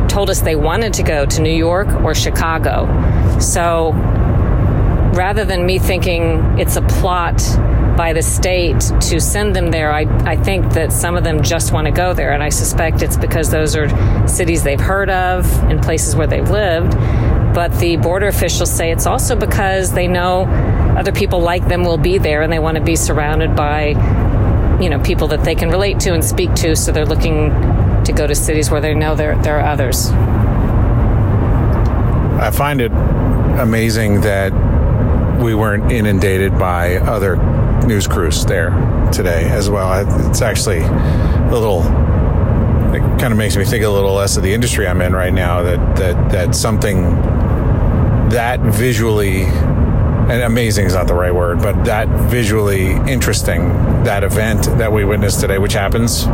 told 0.09 0.29
us 0.29 0.41
they 0.41 0.57
wanted 0.57 0.93
to 0.95 1.05
go 1.05 1.25
to 1.25 1.41
New 1.41 1.55
York 1.55 1.89
or 2.03 2.15
Chicago. 2.15 2.87
So 3.39 3.93
rather 5.15 5.45
than 5.45 5.65
me 5.65 5.79
thinking 5.79 6.59
it's 6.59 6.77
a 6.77 6.83
plot 6.83 7.41
by 7.97 8.13
the 8.13 8.23
state 8.23 8.81
to 8.81 9.21
send 9.21 9.55
them 9.55 9.71
there, 9.71 9.93
I, 9.93 10.03
I 10.25 10.37
think 10.37 10.73
that 10.75 10.93
some 10.93 11.17
of 11.17 11.25
them 11.25 11.43
just 11.43 11.73
want 11.73 11.87
to 11.87 11.93
go 11.93 12.15
there. 12.15 12.33
And 12.33 12.43
I 12.43 12.49
suspect 12.49 13.03
it's 13.03 13.17
because 13.17 13.51
those 13.51 13.77
are 13.77 13.89
cities 14.27 14.63
they've 14.63 14.81
heard 14.81 15.11
of 15.11 15.47
and 15.65 15.83
places 15.83 16.17
where 16.17 16.27
they've 16.27 16.49
lived. 16.49 16.93
But 17.55 17.79
the 17.79 17.97
border 17.97 18.29
officials 18.29 18.71
say 18.73 18.91
it's 18.91 19.07
also 19.07 19.37
because 19.37 19.93
they 19.93 20.09
know 20.09 20.45
other 20.97 21.13
people 21.13 21.41
like 21.41 21.69
them 21.69 21.85
will 21.85 21.99
be 21.99 22.19
there 22.19 22.43
and 22.43 22.53
they 22.53 22.59
want 22.59 22.79
to 22.79 22.83
be 22.83 22.97
surrounded 22.97 23.55
by, 23.55 23.89
you 24.81 24.89
know, 24.89 25.01
people 25.01 25.29
that 25.29 25.45
they 25.45 25.55
can 25.55 25.69
relate 25.69 26.01
to 26.01 26.15
and 26.15 26.25
speak 26.25 26.55
to. 26.55 26.75
So 26.75 26.93
they're 26.93 27.07
looking 27.07 27.51
to 28.05 28.13
go 28.13 28.27
to 28.27 28.35
cities 28.35 28.71
where 28.71 28.81
they 28.81 28.95
know 28.95 29.15
there, 29.15 29.37
there 29.43 29.61
are 29.61 29.67
others. 29.67 30.09
I 32.41 32.51
find 32.51 32.81
it 32.81 32.91
amazing 33.61 34.23
that 34.23 34.53
we 35.43 35.55
weren't 35.55 35.93
inundated 35.93 36.59
by 36.59 36.97
other 36.97 37.37
news 37.87 38.07
crews 38.07 38.45
there 38.45 38.71
today 39.13 39.49
as 39.51 39.69
well. 39.71 40.29
It's 40.29 40.43
actually 40.43 40.81
a 40.81 41.51
little. 41.51 41.83
It 42.95 43.01
kind 43.19 43.33
of 43.33 43.37
makes 43.37 43.57
me 43.57 43.65
think 43.65 43.85
a 43.85 43.89
little 43.89 44.13
less 44.13 44.37
of 44.37 44.43
the 44.43 44.53
industry 44.53 44.87
I'm 44.87 45.01
in 45.01 45.15
right 45.15 45.33
now. 45.33 45.63
That 45.63 45.97
that 45.97 46.31
that 46.31 46.55
something 46.55 47.03
that 48.31 48.61
visually 48.61 49.43
and 49.43 50.43
amazing 50.43 50.87
is 50.87 50.95
not 50.95 51.07
the 51.07 51.15
right 51.15 51.35
word, 51.35 51.59
but 51.59 51.85
that 51.85 52.09
visually 52.31 52.93
interesting 53.11 53.69
that 54.05 54.25
event 54.25 54.65
that 54.79 54.93
we 54.93 55.05
witnessed 55.05 55.41
today, 55.41 55.59
which 55.59 55.73
happens 55.73 56.27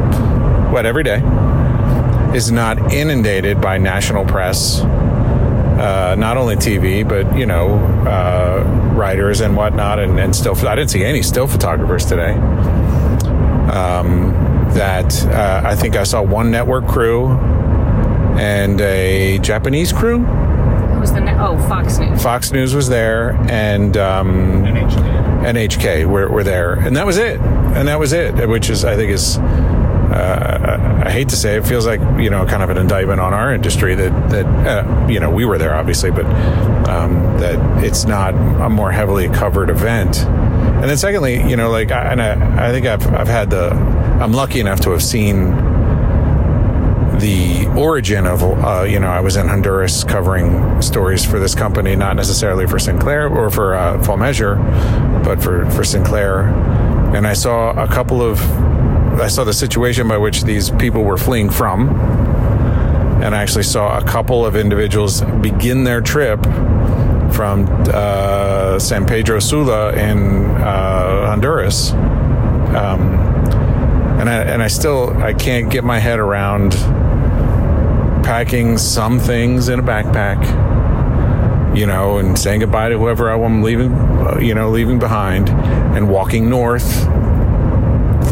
what 0.73 0.87
every 0.87 1.03
day, 1.03 1.23
is 2.35 2.53
not 2.53 2.93
inundated 2.93 3.61
by 3.61 3.79
national 3.79 4.25
press 4.25 4.83
uh, 5.79 6.17
not 6.19 6.37
only 6.37 6.57
TV, 6.57 7.09
but 7.09 7.37
you 7.37 7.47
know, 7.47 7.77
uh, 8.07 8.65
writers 8.95 9.41
and 9.41 9.57
whatnot, 9.57 9.99
and, 9.99 10.19
and 10.19 10.35
still. 10.35 10.57
I 10.67 10.75
didn't 10.75 10.91
see 10.91 11.05
any 11.05 11.23
still 11.23 11.47
photographers 11.47 12.05
today. 12.05 12.33
Um, 13.73 14.33
that 14.75 15.25
uh, 15.27 15.63
I 15.65 15.75
think 15.77 15.97
I 15.97 16.03
saw 16.03 16.23
one 16.23 16.51
network 16.51 16.87
crew 16.87 17.29
and 18.39 18.81
a 18.81 19.39
Japanese 19.39 19.93
crew. 19.93 20.19
Who 20.19 21.01
was 21.01 21.13
the 21.13 21.21
ne- 21.21 21.39
oh 21.39 21.57
Fox 21.69 21.99
News? 21.99 22.23
Fox 22.23 22.51
News 22.53 22.75
was 22.75 22.89
there, 22.89 23.33
and 23.49 23.97
um, 23.97 24.65
NHK. 24.65 25.19
NHK 25.45 26.07
were, 26.07 26.29
were 26.29 26.45
there, 26.45 26.75
and 26.75 26.97
that 26.97 27.07
was 27.07 27.17
it. 27.19 27.41
And 27.41 27.87
that 27.87 27.99
was 28.01 28.13
it, 28.13 28.49
which 28.49 28.69
is 28.71 28.85
I 28.85 28.97
think 28.97 29.11
is 29.13 29.39
uh, 30.11 31.03
I 31.05 31.11
hate 31.11 31.29
to 31.31 31.37
say 31.37 31.57
it, 31.57 31.67
feels 31.67 31.87
like 31.87 32.01
you 32.19 32.31
know 32.31 32.47
kind 32.47 32.63
of 32.63 32.71
an 32.71 32.79
indictment 32.79 33.21
on 33.21 33.35
our 33.35 33.53
industry 33.53 33.95
that 33.95 34.31
that 34.31 34.47
uh, 34.47 35.07
you 35.07 35.21
know 35.21 35.31
we 35.31 35.45
were 35.45 35.59
there 35.59 35.75
obviously, 35.75 36.11
but 36.11 36.25
um, 36.89 37.39
that 37.39 37.85
it's 37.85 38.05
not 38.05 38.35
a 38.35 38.69
more 38.71 38.91
heavily 38.91 39.29
covered 39.29 39.71
event. 39.71 40.19
And 40.19 40.85
then 40.85 40.97
secondly, 40.97 41.43
you 41.49 41.57
know, 41.57 41.71
like 41.71 41.91
I, 41.91 42.13
and 42.13 42.23
I, 42.23 42.69
I 42.69 42.73
think 42.73 42.87
I've 42.87 43.07
I've 43.13 43.29
had 43.29 43.51
the 43.51 43.71
I'm 43.71 44.33
lucky 44.33 44.61
enough 44.61 44.81
to 44.81 44.91
have 44.91 45.03
seen 45.03 45.51
the 47.19 47.67
origin 47.77 48.27
of 48.27 48.43
uh, 48.43 48.85
you 48.85 48.99
know 48.99 49.09
I 49.09 49.21
was 49.21 49.37
in 49.37 49.49
Honduras 49.49 50.05
covering 50.05 50.81
stories 50.81 51.25
for 51.25 51.39
this 51.39 51.55
company, 51.55 51.97
not 51.97 52.17
necessarily 52.17 52.67
for 52.67 52.79
Sinclair 52.79 53.29
or 53.29 53.51
for 53.51 53.75
uh, 53.75 54.03
Full 54.03 54.17
Measure, 54.17 54.57
but 55.25 55.43
for 55.43 55.69
for 55.71 55.85
Sinclair, 55.85 56.49
and 57.15 57.27
I 57.27 57.35
saw 57.35 57.71
a 57.73 57.87
couple 57.87 58.23
of 58.23 58.39
I 59.21 59.29
saw 59.29 59.45
the 59.45 59.53
situation 59.53 60.07
by 60.09 60.17
which 60.17 60.43
these 60.43 60.71
people 60.71 61.03
were 61.03 61.17
fleeing 61.17 61.51
from, 61.51 61.89
and 63.23 63.35
I 63.35 63.43
actually 63.43 63.65
saw 63.65 63.99
a 63.99 64.05
couple 64.05 64.47
of 64.47 64.55
individuals 64.55 65.21
begin 65.21 65.85
their 65.85 66.01
trip 66.01 66.43
from 67.33 67.67
uh, 67.93 68.79
San 68.79 69.07
Pedro 69.07 69.39
Sula 69.39 69.93
in 69.93 70.45
uh, 70.45 71.27
Honduras. 71.27 71.93
Um, 71.93 73.15
and 74.21 74.29
I, 74.29 74.43
and 74.43 74.63
I 74.63 74.69
still 74.69 75.17
I 75.23 75.33
can't 75.35 75.71
get 75.71 75.85
my 75.85 75.99
head 75.99 76.19
around 76.19 76.73
packing 78.25 78.79
some 78.79 79.19
things 79.19 79.69
in 79.69 79.79
a 79.79 79.83
backpack, 79.83 80.39
you 81.77 81.87
know, 81.87 82.19
and 82.19 82.39
saying 82.39 82.61
goodbye 82.61 82.89
to 82.91 82.99
whoever 82.99 83.31
I'm 83.31 83.63
leaving, 83.63 83.91
you 84.41 84.55
know, 84.55 84.71
leaving 84.71 84.99
behind, 84.99 85.49
and 85.49 86.09
walking 86.09 86.51
north 86.51 87.07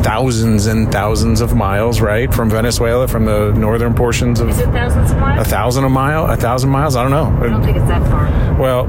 thousands 0.07 0.67
and 0.67 0.93
thousands 0.93 1.41
of 1.41 1.57
miles, 1.57 2.01
right, 2.01 2.33
from 2.33 2.49
Venezuela, 2.49 3.09
from 3.09 3.25
the 3.25 3.53
northern 3.55 3.93
portions 3.93 4.39
of. 4.39 4.49
Is 4.51 4.61
it 4.61 4.67
thousands 4.67 5.11
of 5.11 5.19
miles? 5.19 5.45
A 5.45 5.51
thousand 5.51 5.83
a 5.85 5.89
mile, 5.89 6.27
a 6.27 6.37
thousand 6.37 6.71
miles. 6.71 6.95
I 6.95 7.03
don't 7.03 7.11
know. 7.11 7.45
I 7.45 7.51
don't 7.51 7.65
think 7.65 7.77
it's 7.77 7.89
that 7.89 8.09
far. 8.09 8.27
Well, 8.57 8.87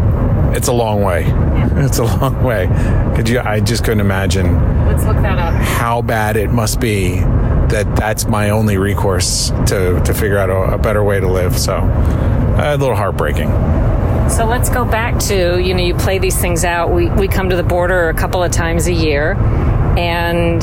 it's 0.56 0.68
a 0.68 0.74
long 0.74 1.02
way. 1.02 1.26
Yeah. 1.26 1.86
It's 1.86 1.98
a 1.98 2.04
long 2.04 2.44
way. 2.44 2.68
Could 3.16 3.30
you? 3.30 3.40
I 3.40 3.60
just 3.62 3.84
couldn't 3.84 4.00
imagine 4.02 4.54
Let's 4.86 5.04
look 5.06 5.18
that 5.18 5.40
up. 5.40 5.54
how 5.56 6.04
bad 6.04 6.38
it 6.38 6.52
must 6.52 6.80
be 6.80 7.16
that 7.20 7.96
that's 7.96 8.28
my 8.28 8.52
only 8.52 8.78
recourse 8.78 9.50
to 9.68 10.00
to 10.06 10.14
figure 10.14 10.38
out 10.38 10.52
a, 10.52 10.76
a 10.76 10.78
better 10.78 11.04
way 11.04 11.20
to 11.20 11.28
live. 11.28 11.58
So, 11.58 11.78
uh, 11.78 12.76
a 12.76 12.78
little 12.78 12.96
heartbreaking. 12.96 13.50
So 14.30 14.46
let's 14.46 14.70
go 14.70 14.86
back 14.86 15.18
to 15.30 15.60
you 15.60 15.74
know 15.74 15.84
you 15.84 15.96
play 15.96 16.20
these 16.20 16.38
things 16.40 16.64
out. 16.64 16.92
We 16.92 17.10
we 17.10 17.28
come 17.28 17.50
to 17.50 17.56
the 17.56 17.64
border 17.64 18.10
a 18.10 18.14
couple 18.14 18.44
of 18.44 18.52
times 18.52 18.86
a 18.86 18.94
year, 18.94 19.34
and 19.98 20.62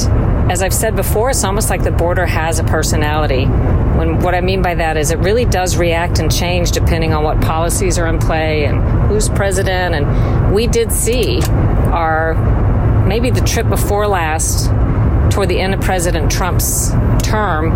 as 0.51 0.63
I've 0.63 0.75
said 0.75 0.95
before, 0.95 1.31
it's 1.31 1.43
almost 1.43 1.71
like 1.71 1.83
the 1.83 1.91
border 1.91 2.27
has 2.27 2.59
a 2.59 2.65
personality. 2.65 3.47
When 3.47 4.21
what 4.21 4.35
I 4.35 4.41
mean 4.41 4.61
by 4.61 4.75
that 4.75 4.97
is 4.97 5.11
it 5.11 5.19
really 5.19 5.45
does 5.45 5.77
react 5.77 6.19
and 6.19 6.31
change 6.31 6.73
depending 6.73 7.15
on 7.15 7.25
what 7.25 7.41
policies 7.41 7.99
are 7.99 8.07
in 8.07 8.19
play 8.19 8.67
and 8.67 8.83
who's 9.09 9.29
president. 9.29 9.95
And 9.95 10.55
we 10.55 10.67
did 10.67 10.93
see 10.93 11.41
our 11.43 12.35
maybe 13.07 13.31
the 13.31 13.41
trip 13.41 13.69
before 13.69 14.07
last 14.07 14.69
toward 15.31 15.49
the 15.49 15.61
end 15.61 15.75
of 15.75 15.81
President 15.81 16.31
Trump's 16.31 16.91
term 17.23 17.71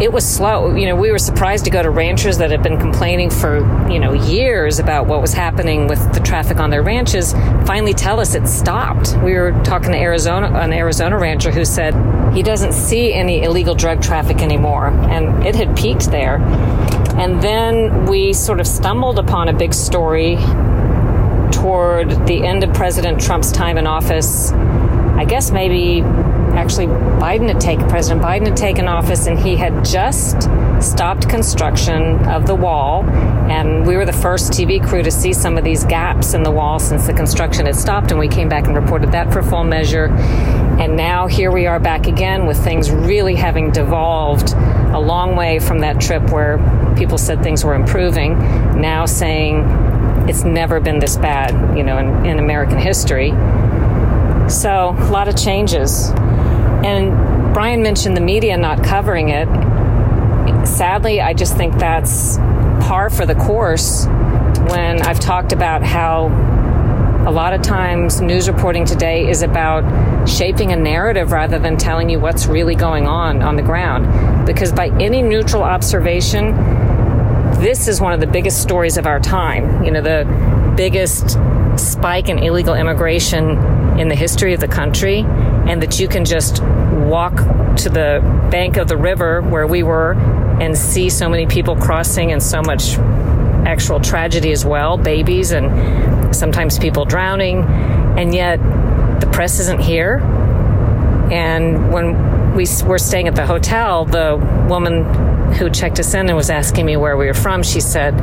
it 0.00 0.12
was 0.12 0.26
slow. 0.26 0.74
You 0.74 0.86
know, 0.86 0.96
we 0.96 1.10
were 1.10 1.18
surprised 1.18 1.64
to 1.64 1.70
go 1.70 1.82
to 1.82 1.90
ranchers 1.90 2.38
that 2.38 2.50
had 2.50 2.62
been 2.62 2.78
complaining 2.78 3.30
for, 3.30 3.58
you 3.90 3.98
know, 3.98 4.12
years 4.12 4.78
about 4.78 5.06
what 5.06 5.20
was 5.20 5.32
happening 5.32 5.86
with 5.86 6.12
the 6.12 6.20
traffic 6.20 6.58
on 6.58 6.70
their 6.70 6.82
ranches 6.82 7.32
finally 7.64 7.94
tell 7.94 8.20
us 8.20 8.34
it 8.34 8.46
stopped. 8.48 9.16
We 9.22 9.34
were 9.34 9.52
talking 9.64 9.92
to 9.92 9.98
Arizona 9.98 10.46
an 10.58 10.72
Arizona 10.72 11.18
rancher 11.18 11.50
who 11.50 11.64
said 11.64 11.94
he 12.34 12.42
doesn't 12.42 12.72
see 12.72 13.14
any 13.14 13.42
illegal 13.44 13.74
drug 13.74 14.02
traffic 14.02 14.42
anymore 14.42 14.88
and 14.88 15.46
it 15.46 15.54
had 15.54 15.76
peaked 15.76 16.10
there. 16.10 16.38
And 17.16 17.40
then 17.40 18.06
we 18.06 18.32
sort 18.32 18.60
of 18.60 18.66
stumbled 18.66 19.18
upon 19.18 19.48
a 19.48 19.52
big 19.52 19.72
story 19.72 20.36
toward 21.52 22.10
the 22.26 22.42
end 22.44 22.64
of 22.64 22.74
President 22.74 23.20
Trump's 23.20 23.52
time 23.52 23.78
in 23.78 23.86
office. 23.86 24.50
I 24.52 25.24
guess 25.24 25.52
maybe 25.52 26.02
actually 26.58 26.86
Biden 26.86 27.48
had 27.48 27.60
taken 27.60 27.88
President 27.88 28.22
Biden 28.22 28.46
had 28.46 28.56
taken 28.56 28.88
office 28.88 29.26
and 29.26 29.38
he 29.38 29.56
had 29.56 29.84
just 29.84 30.48
stopped 30.80 31.28
construction 31.28 32.24
of 32.26 32.46
the 32.46 32.54
wall. 32.54 33.04
And 33.50 33.86
we 33.86 33.96
were 33.96 34.04
the 34.04 34.12
first 34.12 34.52
TV 34.52 34.84
crew 34.84 35.02
to 35.02 35.10
see 35.10 35.32
some 35.32 35.58
of 35.58 35.64
these 35.64 35.84
gaps 35.84 36.34
in 36.34 36.42
the 36.42 36.50
wall 36.50 36.78
since 36.78 37.06
the 37.06 37.12
construction 37.12 37.66
had 37.66 37.76
stopped 37.76 38.10
and 38.10 38.18
we 38.18 38.28
came 38.28 38.48
back 38.48 38.66
and 38.66 38.76
reported 38.76 39.12
that 39.12 39.32
for 39.32 39.42
full 39.42 39.64
measure. 39.64 40.06
And 40.78 40.96
now 40.96 41.26
here 41.26 41.52
we 41.52 41.66
are 41.66 41.78
back 41.78 42.06
again 42.06 42.46
with 42.46 42.62
things 42.62 42.90
really 42.90 43.34
having 43.34 43.70
devolved 43.70 44.52
a 44.52 44.98
long 44.98 45.36
way 45.36 45.58
from 45.58 45.80
that 45.80 46.00
trip 46.00 46.30
where 46.30 46.58
people 46.96 47.18
said 47.18 47.42
things 47.42 47.64
were 47.64 47.74
improving 47.74 48.38
now 48.80 49.06
saying 49.06 49.64
it's 50.28 50.44
never 50.44 50.80
been 50.80 50.98
this 50.98 51.16
bad 51.16 51.76
you 51.76 51.82
know 51.82 51.98
in, 51.98 52.26
in 52.26 52.38
American 52.38 52.78
history. 52.78 53.30
So, 54.48 54.94
a 54.98 55.10
lot 55.10 55.28
of 55.28 55.36
changes. 55.36 56.10
And 56.84 57.54
Brian 57.54 57.82
mentioned 57.82 58.16
the 58.16 58.20
media 58.20 58.56
not 58.58 58.84
covering 58.84 59.30
it. 59.30 59.48
Sadly, 60.66 61.20
I 61.20 61.32
just 61.32 61.56
think 61.56 61.78
that's 61.78 62.36
par 62.86 63.08
for 63.08 63.24
the 63.24 63.34
course 63.34 64.06
when 64.68 65.00
I've 65.02 65.18
talked 65.18 65.52
about 65.52 65.82
how 65.82 66.26
a 67.26 67.32
lot 67.32 67.54
of 67.54 67.62
times 67.62 68.20
news 68.20 68.48
reporting 68.48 68.84
today 68.84 69.26
is 69.28 69.42
about 69.42 70.28
shaping 70.28 70.72
a 70.72 70.76
narrative 70.76 71.32
rather 71.32 71.58
than 71.58 71.78
telling 71.78 72.10
you 72.10 72.20
what's 72.20 72.46
really 72.46 72.74
going 72.74 73.06
on 73.06 73.40
on 73.40 73.56
the 73.56 73.62
ground. 73.62 74.46
Because 74.46 74.70
by 74.70 74.88
any 75.00 75.22
neutral 75.22 75.62
observation, 75.62 76.54
this 77.62 77.88
is 77.88 77.98
one 77.98 78.12
of 78.12 78.20
the 78.20 78.26
biggest 78.26 78.60
stories 78.60 78.98
of 78.98 79.06
our 79.06 79.20
time. 79.20 79.84
You 79.84 79.90
know, 79.90 80.02
the 80.02 80.74
biggest 80.76 81.38
spike 81.76 82.28
in 82.28 82.38
illegal 82.38 82.74
immigration 82.74 83.98
in 83.98 84.08
the 84.08 84.14
history 84.14 84.52
of 84.52 84.60
the 84.60 84.68
country, 84.68 85.24
and 85.68 85.82
that 85.82 85.98
you 85.98 86.08
can 86.08 86.24
just 86.24 86.62
walk 86.62 87.36
to 87.76 87.88
the 87.88 88.20
bank 88.50 88.76
of 88.76 88.88
the 88.88 88.96
river 88.96 89.42
where 89.42 89.66
we 89.66 89.82
were 89.82 90.12
and 90.60 90.76
see 90.76 91.10
so 91.10 91.28
many 91.28 91.46
people 91.46 91.76
crossing 91.76 92.32
and 92.32 92.42
so 92.42 92.62
much 92.62 92.96
actual 93.66 93.98
tragedy 93.98 94.52
as 94.52 94.64
well 94.64 94.96
babies 94.96 95.50
and 95.50 96.34
sometimes 96.34 96.78
people 96.78 97.04
drowning, 97.04 97.64
and 98.18 98.34
yet 98.34 98.58
the 99.20 99.26
press 99.32 99.60
isn't 99.60 99.80
here. 99.80 100.18
And 101.30 101.92
when 101.92 102.54
we 102.54 102.66
were 102.84 102.98
staying 102.98 103.28
at 103.28 103.34
the 103.34 103.46
hotel, 103.46 104.04
the 104.04 104.36
woman 104.68 105.52
who 105.54 105.70
checked 105.70 105.98
us 105.98 106.14
in 106.14 106.28
and 106.28 106.36
was 106.36 106.50
asking 106.50 106.84
me 106.86 106.96
where 106.96 107.16
we 107.16 107.26
were 107.26 107.34
from, 107.34 107.62
she 107.62 107.80
said, 107.80 108.18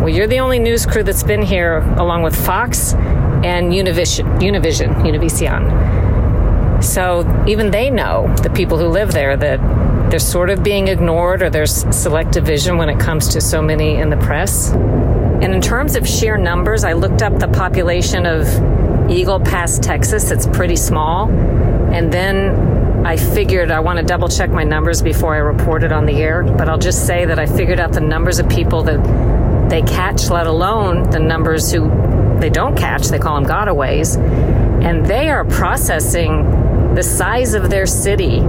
Well, 0.00 0.08
you're 0.08 0.26
the 0.26 0.40
only 0.40 0.58
news 0.58 0.86
crew 0.86 1.02
that's 1.02 1.22
been 1.22 1.42
here 1.42 1.78
along 1.98 2.22
with 2.22 2.36
Fox 2.46 2.94
and 2.94 3.72
Univision, 3.72 4.40
Univision, 4.40 4.94
Univision. 5.02 6.07
So 6.80 7.44
even 7.46 7.70
they 7.70 7.90
know, 7.90 8.32
the 8.42 8.50
people 8.50 8.78
who 8.78 8.88
live 8.88 9.12
there, 9.12 9.36
that 9.36 10.10
they're 10.10 10.18
sort 10.18 10.48
of 10.50 10.62
being 10.62 10.88
ignored 10.88 11.42
or 11.42 11.50
there's 11.50 11.84
selective 11.94 12.44
vision 12.44 12.78
when 12.78 12.88
it 12.88 12.98
comes 12.98 13.28
to 13.28 13.40
so 13.40 13.60
many 13.60 13.96
in 13.96 14.10
the 14.10 14.16
press. 14.16 14.70
And 14.70 15.54
in 15.54 15.60
terms 15.60 15.96
of 15.96 16.06
sheer 16.06 16.36
numbers, 16.36 16.84
I 16.84 16.94
looked 16.94 17.22
up 17.22 17.38
the 17.38 17.48
population 17.48 18.26
of 18.26 18.48
Eagle 19.10 19.40
Pass, 19.40 19.78
Texas. 19.78 20.30
It's 20.30 20.46
pretty 20.46 20.76
small. 20.76 21.28
And 21.30 22.12
then 22.12 23.06
I 23.06 23.16
figured 23.16 23.70
I 23.70 23.80
want 23.80 23.98
to 23.98 24.04
double 24.04 24.28
check 24.28 24.50
my 24.50 24.64
numbers 24.64 25.02
before 25.02 25.34
I 25.34 25.38
report 25.38 25.84
it 25.84 25.92
on 25.92 26.06
the 26.06 26.16
air, 26.16 26.42
but 26.42 26.68
I'll 26.68 26.78
just 26.78 27.06
say 27.06 27.24
that 27.24 27.38
I 27.38 27.46
figured 27.46 27.80
out 27.80 27.92
the 27.92 28.00
numbers 28.00 28.38
of 28.38 28.48
people 28.48 28.82
that 28.84 29.68
they 29.70 29.82
catch, 29.82 30.30
let 30.30 30.46
alone 30.46 31.10
the 31.10 31.18
numbers 31.18 31.70
who 31.70 31.88
they 32.40 32.50
don't 32.50 32.76
catch. 32.76 33.08
They 33.08 33.18
call 33.18 33.40
them 33.40 33.48
gotaways. 33.48 34.16
And 34.82 35.06
they 35.06 35.28
are 35.28 35.44
processing 35.44 36.67
the 36.98 37.04
size 37.04 37.54
of 37.54 37.70
their 37.70 37.86
city 37.86 38.40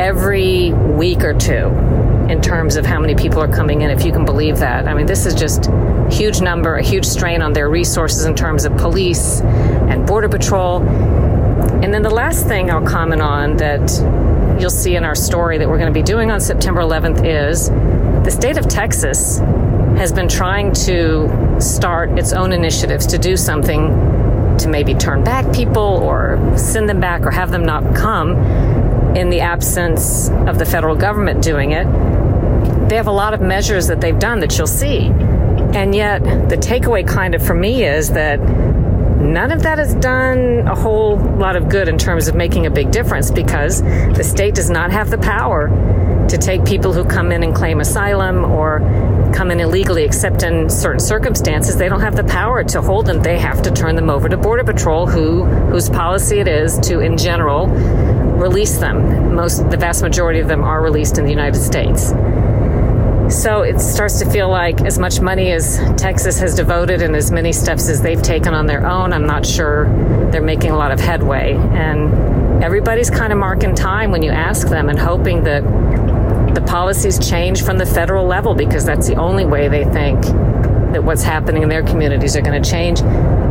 every 0.00 0.72
week 0.72 1.22
or 1.22 1.32
two 1.32 1.68
in 2.28 2.42
terms 2.42 2.74
of 2.74 2.84
how 2.84 2.98
many 2.98 3.14
people 3.14 3.40
are 3.40 3.46
coming 3.46 3.82
in, 3.82 3.90
if 3.90 4.04
you 4.04 4.10
can 4.10 4.24
believe 4.24 4.58
that. 4.58 4.88
I 4.88 4.94
mean, 4.94 5.06
this 5.06 5.24
is 5.24 5.36
just 5.36 5.70
huge 6.10 6.40
number, 6.40 6.74
a 6.74 6.82
huge 6.82 7.04
strain 7.04 7.42
on 7.42 7.52
their 7.52 7.70
resources 7.70 8.24
in 8.24 8.34
terms 8.34 8.64
of 8.64 8.76
police 8.76 9.40
and 9.40 10.04
border 10.04 10.28
patrol. 10.28 10.82
And 10.82 11.94
then 11.94 12.02
the 12.02 12.10
last 12.10 12.48
thing 12.48 12.72
I'll 12.72 12.84
comment 12.84 13.22
on 13.22 13.56
that 13.58 13.88
you'll 14.60 14.68
see 14.68 14.96
in 14.96 15.04
our 15.04 15.14
story 15.14 15.56
that 15.58 15.68
we're 15.68 15.78
going 15.78 15.94
to 15.94 15.96
be 15.96 16.02
doing 16.02 16.32
on 16.32 16.40
September 16.40 16.80
11th 16.80 17.24
is 17.24 17.68
the 17.68 18.32
state 18.32 18.56
of 18.56 18.66
Texas 18.66 19.38
has 19.96 20.12
been 20.12 20.28
trying 20.28 20.72
to 20.72 21.60
start 21.60 22.18
its 22.18 22.32
own 22.32 22.52
initiatives 22.52 23.06
to 23.06 23.16
do 23.16 23.36
something 23.36 24.25
to 24.60 24.68
maybe 24.68 24.94
turn 24.94 25.24
back 25.24 25.52
people 25.54 25.82
or 25.82 26.38
send 26.56 26.88
them 26.88 27.00
back 27.00 27.22
or 27.22 27.30
have 27.30 27.50
them 27.50 27.64
not 27.64 27.94
come 27.94 28.36
in 29.16 29.30
the 29.30 29.40
absence 29.40 30.28
of 30.46 30.58
the 30.58 30.64
federal 30.64 30.94
government 30.94 31.42
doing 31.42 31.72
it. 31.72 31.84
They 32.88 32.96
have 32.96 33.06
a 33.06 33.12
lot 33.12 33.34
of 33.34 33.40
measures 33.40 33.86
that 33.88 34.00
they've 34.00 34.18
done 34.18 34.40
that 34.40 34.56
you'll 34.58 34.66
see. 34.66 35.06
And 35.06 35.94
yet, 35.94 36.22
the 36.48 36.56
takeaway 36.56 37.06
kind 37.06 37.34
of 37.34 37.44
for 37.44 37.54
me 37.54 37.84
is 37.84 38.10
that 38.12 38.38
none 38.40 39.50
of 39.50 39.62
that 39.62 39.78
has 39.78 39.94
done 39.96 40.66
a 40.68 40.74
whole 40.74 41.16
lot 41.16 41.56
of 41.56 41.68
good 41.68 41.88
in 41.88 41.98
terms 41.98 42.28
of 42.28 42.34
making 42.34 42.66
a 42.66 42.70
big 42.70 42.90
difference 42.90 43.30
because 43.30 43.82
the 43.82 44.22
state 44.22 44.54
does 44.54 44.70
not 44.70 44.90
have 44.90 45.10
the 45.10 45.18
power 45.18 45.68
to 46.28 46.38
take 46.38 46.64
people 46.64 46.92
who 46.92 47.04
come 47.04 47.32
in 47.32 47.42
and 47.42 47.54
claim 47.54 47.80
asylum 47.80 48.44
or 48.44 48.80
come 49.36 49.50
in 49.50 49.60
illegally 49.60 50.02
except 50.02 50.42
in 50.42 50.70
certain 50.70 50.98
circumstances 50.98 51.76
they 51.76 51.90
don't 51.90 52.00
have 52.00 52.16
the 52.16 52.24
power 52.24 52.64
to 52.64 52.80
hold 52.80 53.04
them. 53.04 53.20
They 53.20 53.38
have 53.38 53.60
to 53.62 53.70
turn 53.70 53.94
them 53.94 54.08
over 54.08 54.30
to 54.30 54.36
border 54.36 54.64
patrol 54.64 55.06
who 55.06 55.44
whose 55.44 55.90
policy 55.90 56.38
it 56.38 56.48
is 56.48 56.78
to 56.88 57.00
in 57.00 57.18
general 57.18 57.66
release 57.66 58.78
them. 58.78 59.34
Most 59.34 59.68
the 59.70 59.76
vast 59.76 60.02
majority 60.02 60.40
of 60.40 60.48
them 60.48 60.64
are 60.64 60.82
released 60.82 61.18
in 61.18 61.24
the 61.24 61.30
United 61.30 61.60
States. 61.60 62.14
So 63.28 63.62
it 63.62 63.78
starts 63.78 64.20
to 64.20 64.30
feel 64.30 64.48
like 64.48 64.80
as 64.82 64.98
much 64.98 65.20
money 65.20 65.52
as 65.52 65.80
Texas 65.96 66.38
has 66.38 66.54
devoted 66.54 67.02
and 67.02 67.14
as 67.14 67.30
many 67.30 67.52
steps 67.52 67.90
as 67.90 68.00
they've 68.00 68.22
taken 68.22 68.54
on 68.54 68.66
their 68.66 68.86
own, 68.86 69.12
I'm 69.12 69.26
not 69.26 69.44
sure 69.44 69.84
they're 70.30 70.40
making 70.40 70.70
a 70.70 70.76
lot 70.76 70.92
of 70.92 71.00
headway. 71.00 71.54
And 71.54 72.62
everybody's 72.62 73.10
kind 73.10 73.32
of 73.32 73.38
marking 73.38 73.74
time 73.74 74.12
when 74.12 74.22
you 74.22 74.30
ask 74.30 74.68
them 74.68 74.88
and 74.88 74.98
hoping 74.98 75.42
that 75.42 75.62
the 76.56 76.62
policies 76.62 77.18
change 77.18 77.62
from 77.62 77.76
the 77.76 77.84
federal 77.84 78.26
level 78.26 78.54
because 78.54 78.82
that's 78.82 79.06
the 79.06 79.14
only 79.16 79.44
way 79.44 79.68
they 79.68 79.84
think 79.84 80.22
that 80.22 81.04
what's 81.04 81.22
happening 81.22 81.62
in 81.62 81.68
their 81.68 81.82
communities 81.82 82.34
are 82.34 82.40
going 82.40 82.60
to 82.60 82.70
change. 82.70 83.02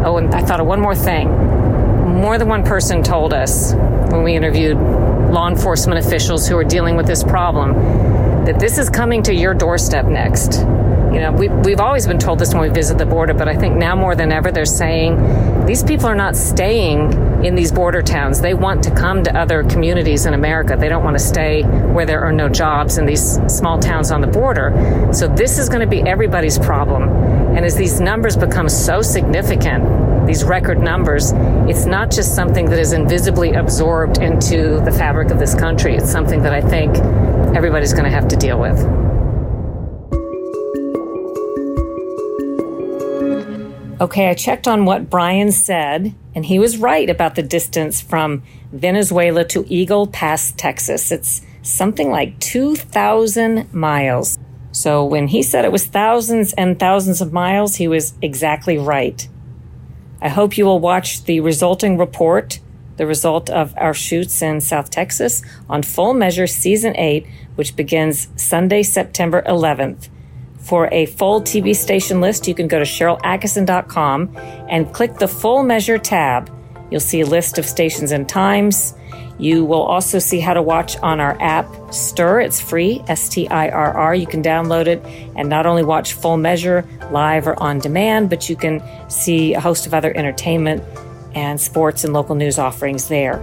Oh, 0.04 0.18
and 0.18 0.34
I 0.34 0.42
thought 0.42 0.60
of 0.60 0.66
one 0.66 0.82
more 0.82 0.96
thing. 0.96 1.30
More 1.30 2.40
than 2.40 2.48
one 2.48 2.64
person 2.64 3.04
told 3.04 3.32
us 3.32 3.76
when 4.10 4.24
we 4.24 4.34
interviewed 4.36 4.78
law 4.78 5.48
enforcement 5.48 6.04
officials 6.04 6.48
who 6.48 6.58
are 6.58 6.64
dealing 6.64 6.96
with 6.96 7.06
this 7.06 7.24
problem 7.24 7.74
that 8.46 8.60
this 8.60 8.80
is 8.80 8.90
coming 8.90 9.22
to 9.22 9.34
your 9.36 9.54
doorstep 9.54 10.08
next. 10.08 10.66
You 11.16 11.22
know, 11.22 11.32
we, 11.32 11.48
we've 11.48 11.80
always 11.80 12.06
been 12.06 12.20
told 12.20 12.40
this 12.40 12.54
when 12.54 12.62
we 12.62 12.68
visit 12.68 12.98
the 12.98 13.06
border, 13.06 13.34
but 13.34 13.48
I 13.48 13.56
think 13.56 13.78
now 13.78 13.96
more 13.96 14.16
than 14.16 14.34
ever, 14.34 14.52
they're 14.52 14.66
saying 14.66 15.66
these 15.66 15.82
people 15.82 16.08
are 16.08 16.16
not 16.16 16.36
staying 16.36 17.14
in 17.42 17.56
these 17.56 17.72
border 17.72 18.02
towns. 18.02 18.42
They 18.42 18.54
want 18.54 18.84
to 18.84 18.92
come 18.92 19.24
to 19.24 19.34
other 19.34 19.64
communities 19.64 20.26
in 20.26 20.34
America. 20.34 20.76
They 20.78 20.90
don't 20.90 21.06
want 21.06 21.18
to 21.18 21.24
stay 21.24 21.64
where 21.64 22.06
there 22.06 22.20
are 22.20 22.34
no 22.34 22.50
jobs 22.50 22.98
in 22.98 23.06
these 23.06 23.40
small 23.48 23.80
towns 23.80 24.12
on 24.12 24.20
the 24.20 24.28
border. 24.28 25.10
So 25.14 25.30
this 25.30 25.58
is 25.58 25.70
going 25.70 25.80
to 25.80 25.88
be 25.88 26.02
everybody's 26.02 26.60
problem. 26.60 27.04
And 27.56 27.66
as 27.66 27.78
these 27.78 28.02
numbers 28.02 28.36
become 28.36 28.68
so 28.68 29.02
significant, 29.02 30.28
these 30.28 30.44
record 30.44 30.80
numbers, 30.82 31.32
it's 31.70 31.86
not 31.86 32.12
just 32.12 32.36
something 32.36 32.66
that 32.66 32.78
is 32.78 32.92
invisibly 32.92 33.54
absorbed 33.54 34.18
into 34.18 34.82
the 34.84 34.92
fabric 34.92 35.32
of 35.32 35.40
this 35.40 35.56
country. 35.56 35.96
It's 35.96 36.12
something 36.12 36.42
that 36.42 36.52
I 36.52 36.60
think 36.60 36.98
everybody's 37.56 37.94
going 37.94 38.04
to 38.04 38.12
have 38.12 38.28
to 38.28 38.36
deal 38.36 38.60
with. 38.60 39.15
Okay, 44.02 44.28
I 44.28 44.34
checked 44.34 44.68
on 44.68 44.84
what 44.84 45.10
Brian 45.10 45.54
said, 45.54 46.14
and 46.34 46.46
he 46.46 46.60
was 46.60 46.78
right 46.78 47.10
about 47.10 47.36
the 47.36 47.42
distance 47.42 48.02
from 48.02 48.44
Venezuela 48.74 49.46
to 49.46 49.66
Eagle 49.70 50.06
Pass, 50.06 50.52
Texas. 50.52 51.14
It's 51.14 51.42
something 51.62 52.12
like 52.12 52.38
2,000 52.40 53.74
miles. 53.74 54.38
So 54.74 55.06
when 55.06 55.30
he 55.30 55.42
said 55.42 55.64
it 55.64 55.72
was 55.72 55.86
thousands 55.86 56.52
and 56.54 56.78
thousands 56.78 57.22
of 57.22 57.32
miles, 57.32 57.78
he 57.78 57.88
was 57.88 58.16
exactly 58.22 58.78
right. 58.78 59.30
I 60.22 60.28
hope 60.28 60.58
you 60.58 60.66
will 60.66 60.82
watch 60.82 61.24
the 61.24 61.40
resulting 61.40 61.98
report 61.98 62.60
the 62.98 63.08
result 63.08 63.50
of 63.50 63.74
our 63.78 63.94
shoots 63.94 64.42
in 64.42 64.60
South 64.62 64.90
Texas 64.90 65.42
on 65.70 65.84
Full 65.84 66.14
Measure 66.14 66.48
Season 66.48 66.96
8, 66.98 67.26
which 67.56 67.76
begins 67.76 68.28
Sunday, 68.36 68.84
September 68.84 69.42
11th. 69.44 70.10
For 70.66 70.90
a 70.92 71.06
full 71.06 71.42
TV 71.42 71.76
station 71.76 72.22
list, 72.22 72.48
you 72.48 72.56
can 72.56 72.68
go 72.68 72.80
to 72.80 72.86
SharylAttkisson.com 72.86 74.36
and 74.68 74.92
click 74.92 75.14
the 75.20 75.28
Full 75.28 75.62
Measure 75.62 76.00
tab. 76.00 76.52
You'll 76.90 77.00
see 77.00 77.22
a 77.22 77.26
list 77.26 77.60
of 77.60 77.66
stations 77.66 78.12
and 78.12 78.28
times. 78.28 78.96
You 79.38 79.64
will 79.64 79.84
also 79.84 80.18
see 80.18 80.40
how 80.40 80.56
to 80.56 80.64
watch 80.64 80.98
on 80.98 81.20
our 81.20 81.40
app 81.40 81.68
STIRR. 81.92 82.46
It's 82.46 82.60
free, 82.60 83.04
S 83.08 83.30
T 83.30 83.48
I 83.48 83.70
R 83.70 83.94
R. 83.94 84.16
You 84.16 84.26
can 84.26 84.42
download 84.42 84.88
it 84.88 85.06
and 85.36 85.50
not 85.50 85.68
only 85.68 85.84
watch 85.84 86.14
Full 86.14 86.38
Measure 86.38 86.84
live 87.12 87.48
or 87.48 87.62
on 87.62 87.78
demand, 87.78 88.32
but 88.32 88.50
you 88.50 88.56
can 88.56 88.82
see 89.08 89.54
a 89.54 89.60
host 89.60 89.86
of 89.86 89.94
other 89.94 90.18
entertainment 90.18 90.84
and 91.36 91.62
sports 91.62 92.04
and 92.04 92.12
local 92.12 92.34
news 92.34 92.58
offerings 92.58 93.08
there. 93.08 93.38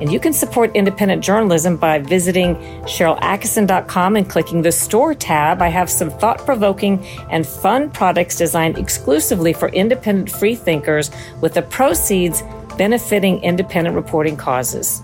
And 0.00 0.10
you 0.10 0.18
can 0.18 0.32
support 0.32 0.74
independent 0.74 1.22
journalism 1.22 1.76
by 1.76 1.98
visiting 1.98 2.56
SharylAttkisson.com 2.84 4.16
and 4.16 4.28
clicking 4.28 4.62
the 4.62 4.72
store 4.72 5.14
tab. 5.14 5.60
I 5.60 5.68
have 5.68 5.90
some 5.90 6.10
thought 6.10 6.44
provoking 6.44 7.04
and 7.30 7.46
fun 7.46 7.90
products 7.90 8.36
designed 8.36 8.78
exclusively 8.78 9.52
for 9.52 9.68
independent 9.68 10.30
free 10.30 10.54
thinkers 10.54 11.10
with 11.40 11.54
the 11.54 11.62
proceeds 11.62 12.42
benefiting 12.78 13.42
independent 13.42 13.94
reporting 13.94 14.36
causes. 14.36 15.02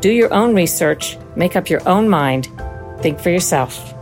Do 0.00 0.10
your 0.10 0.32
own 0.34 0.54
research, 0.54 1.16
make 1.34 1.56
up 1.56 1.70
your 1.70 1.86
own 1.88 2.08
mind, 2.08 2.48
think 3.00 3.18
for 3.18 3.30
yourself. 3.30 3.95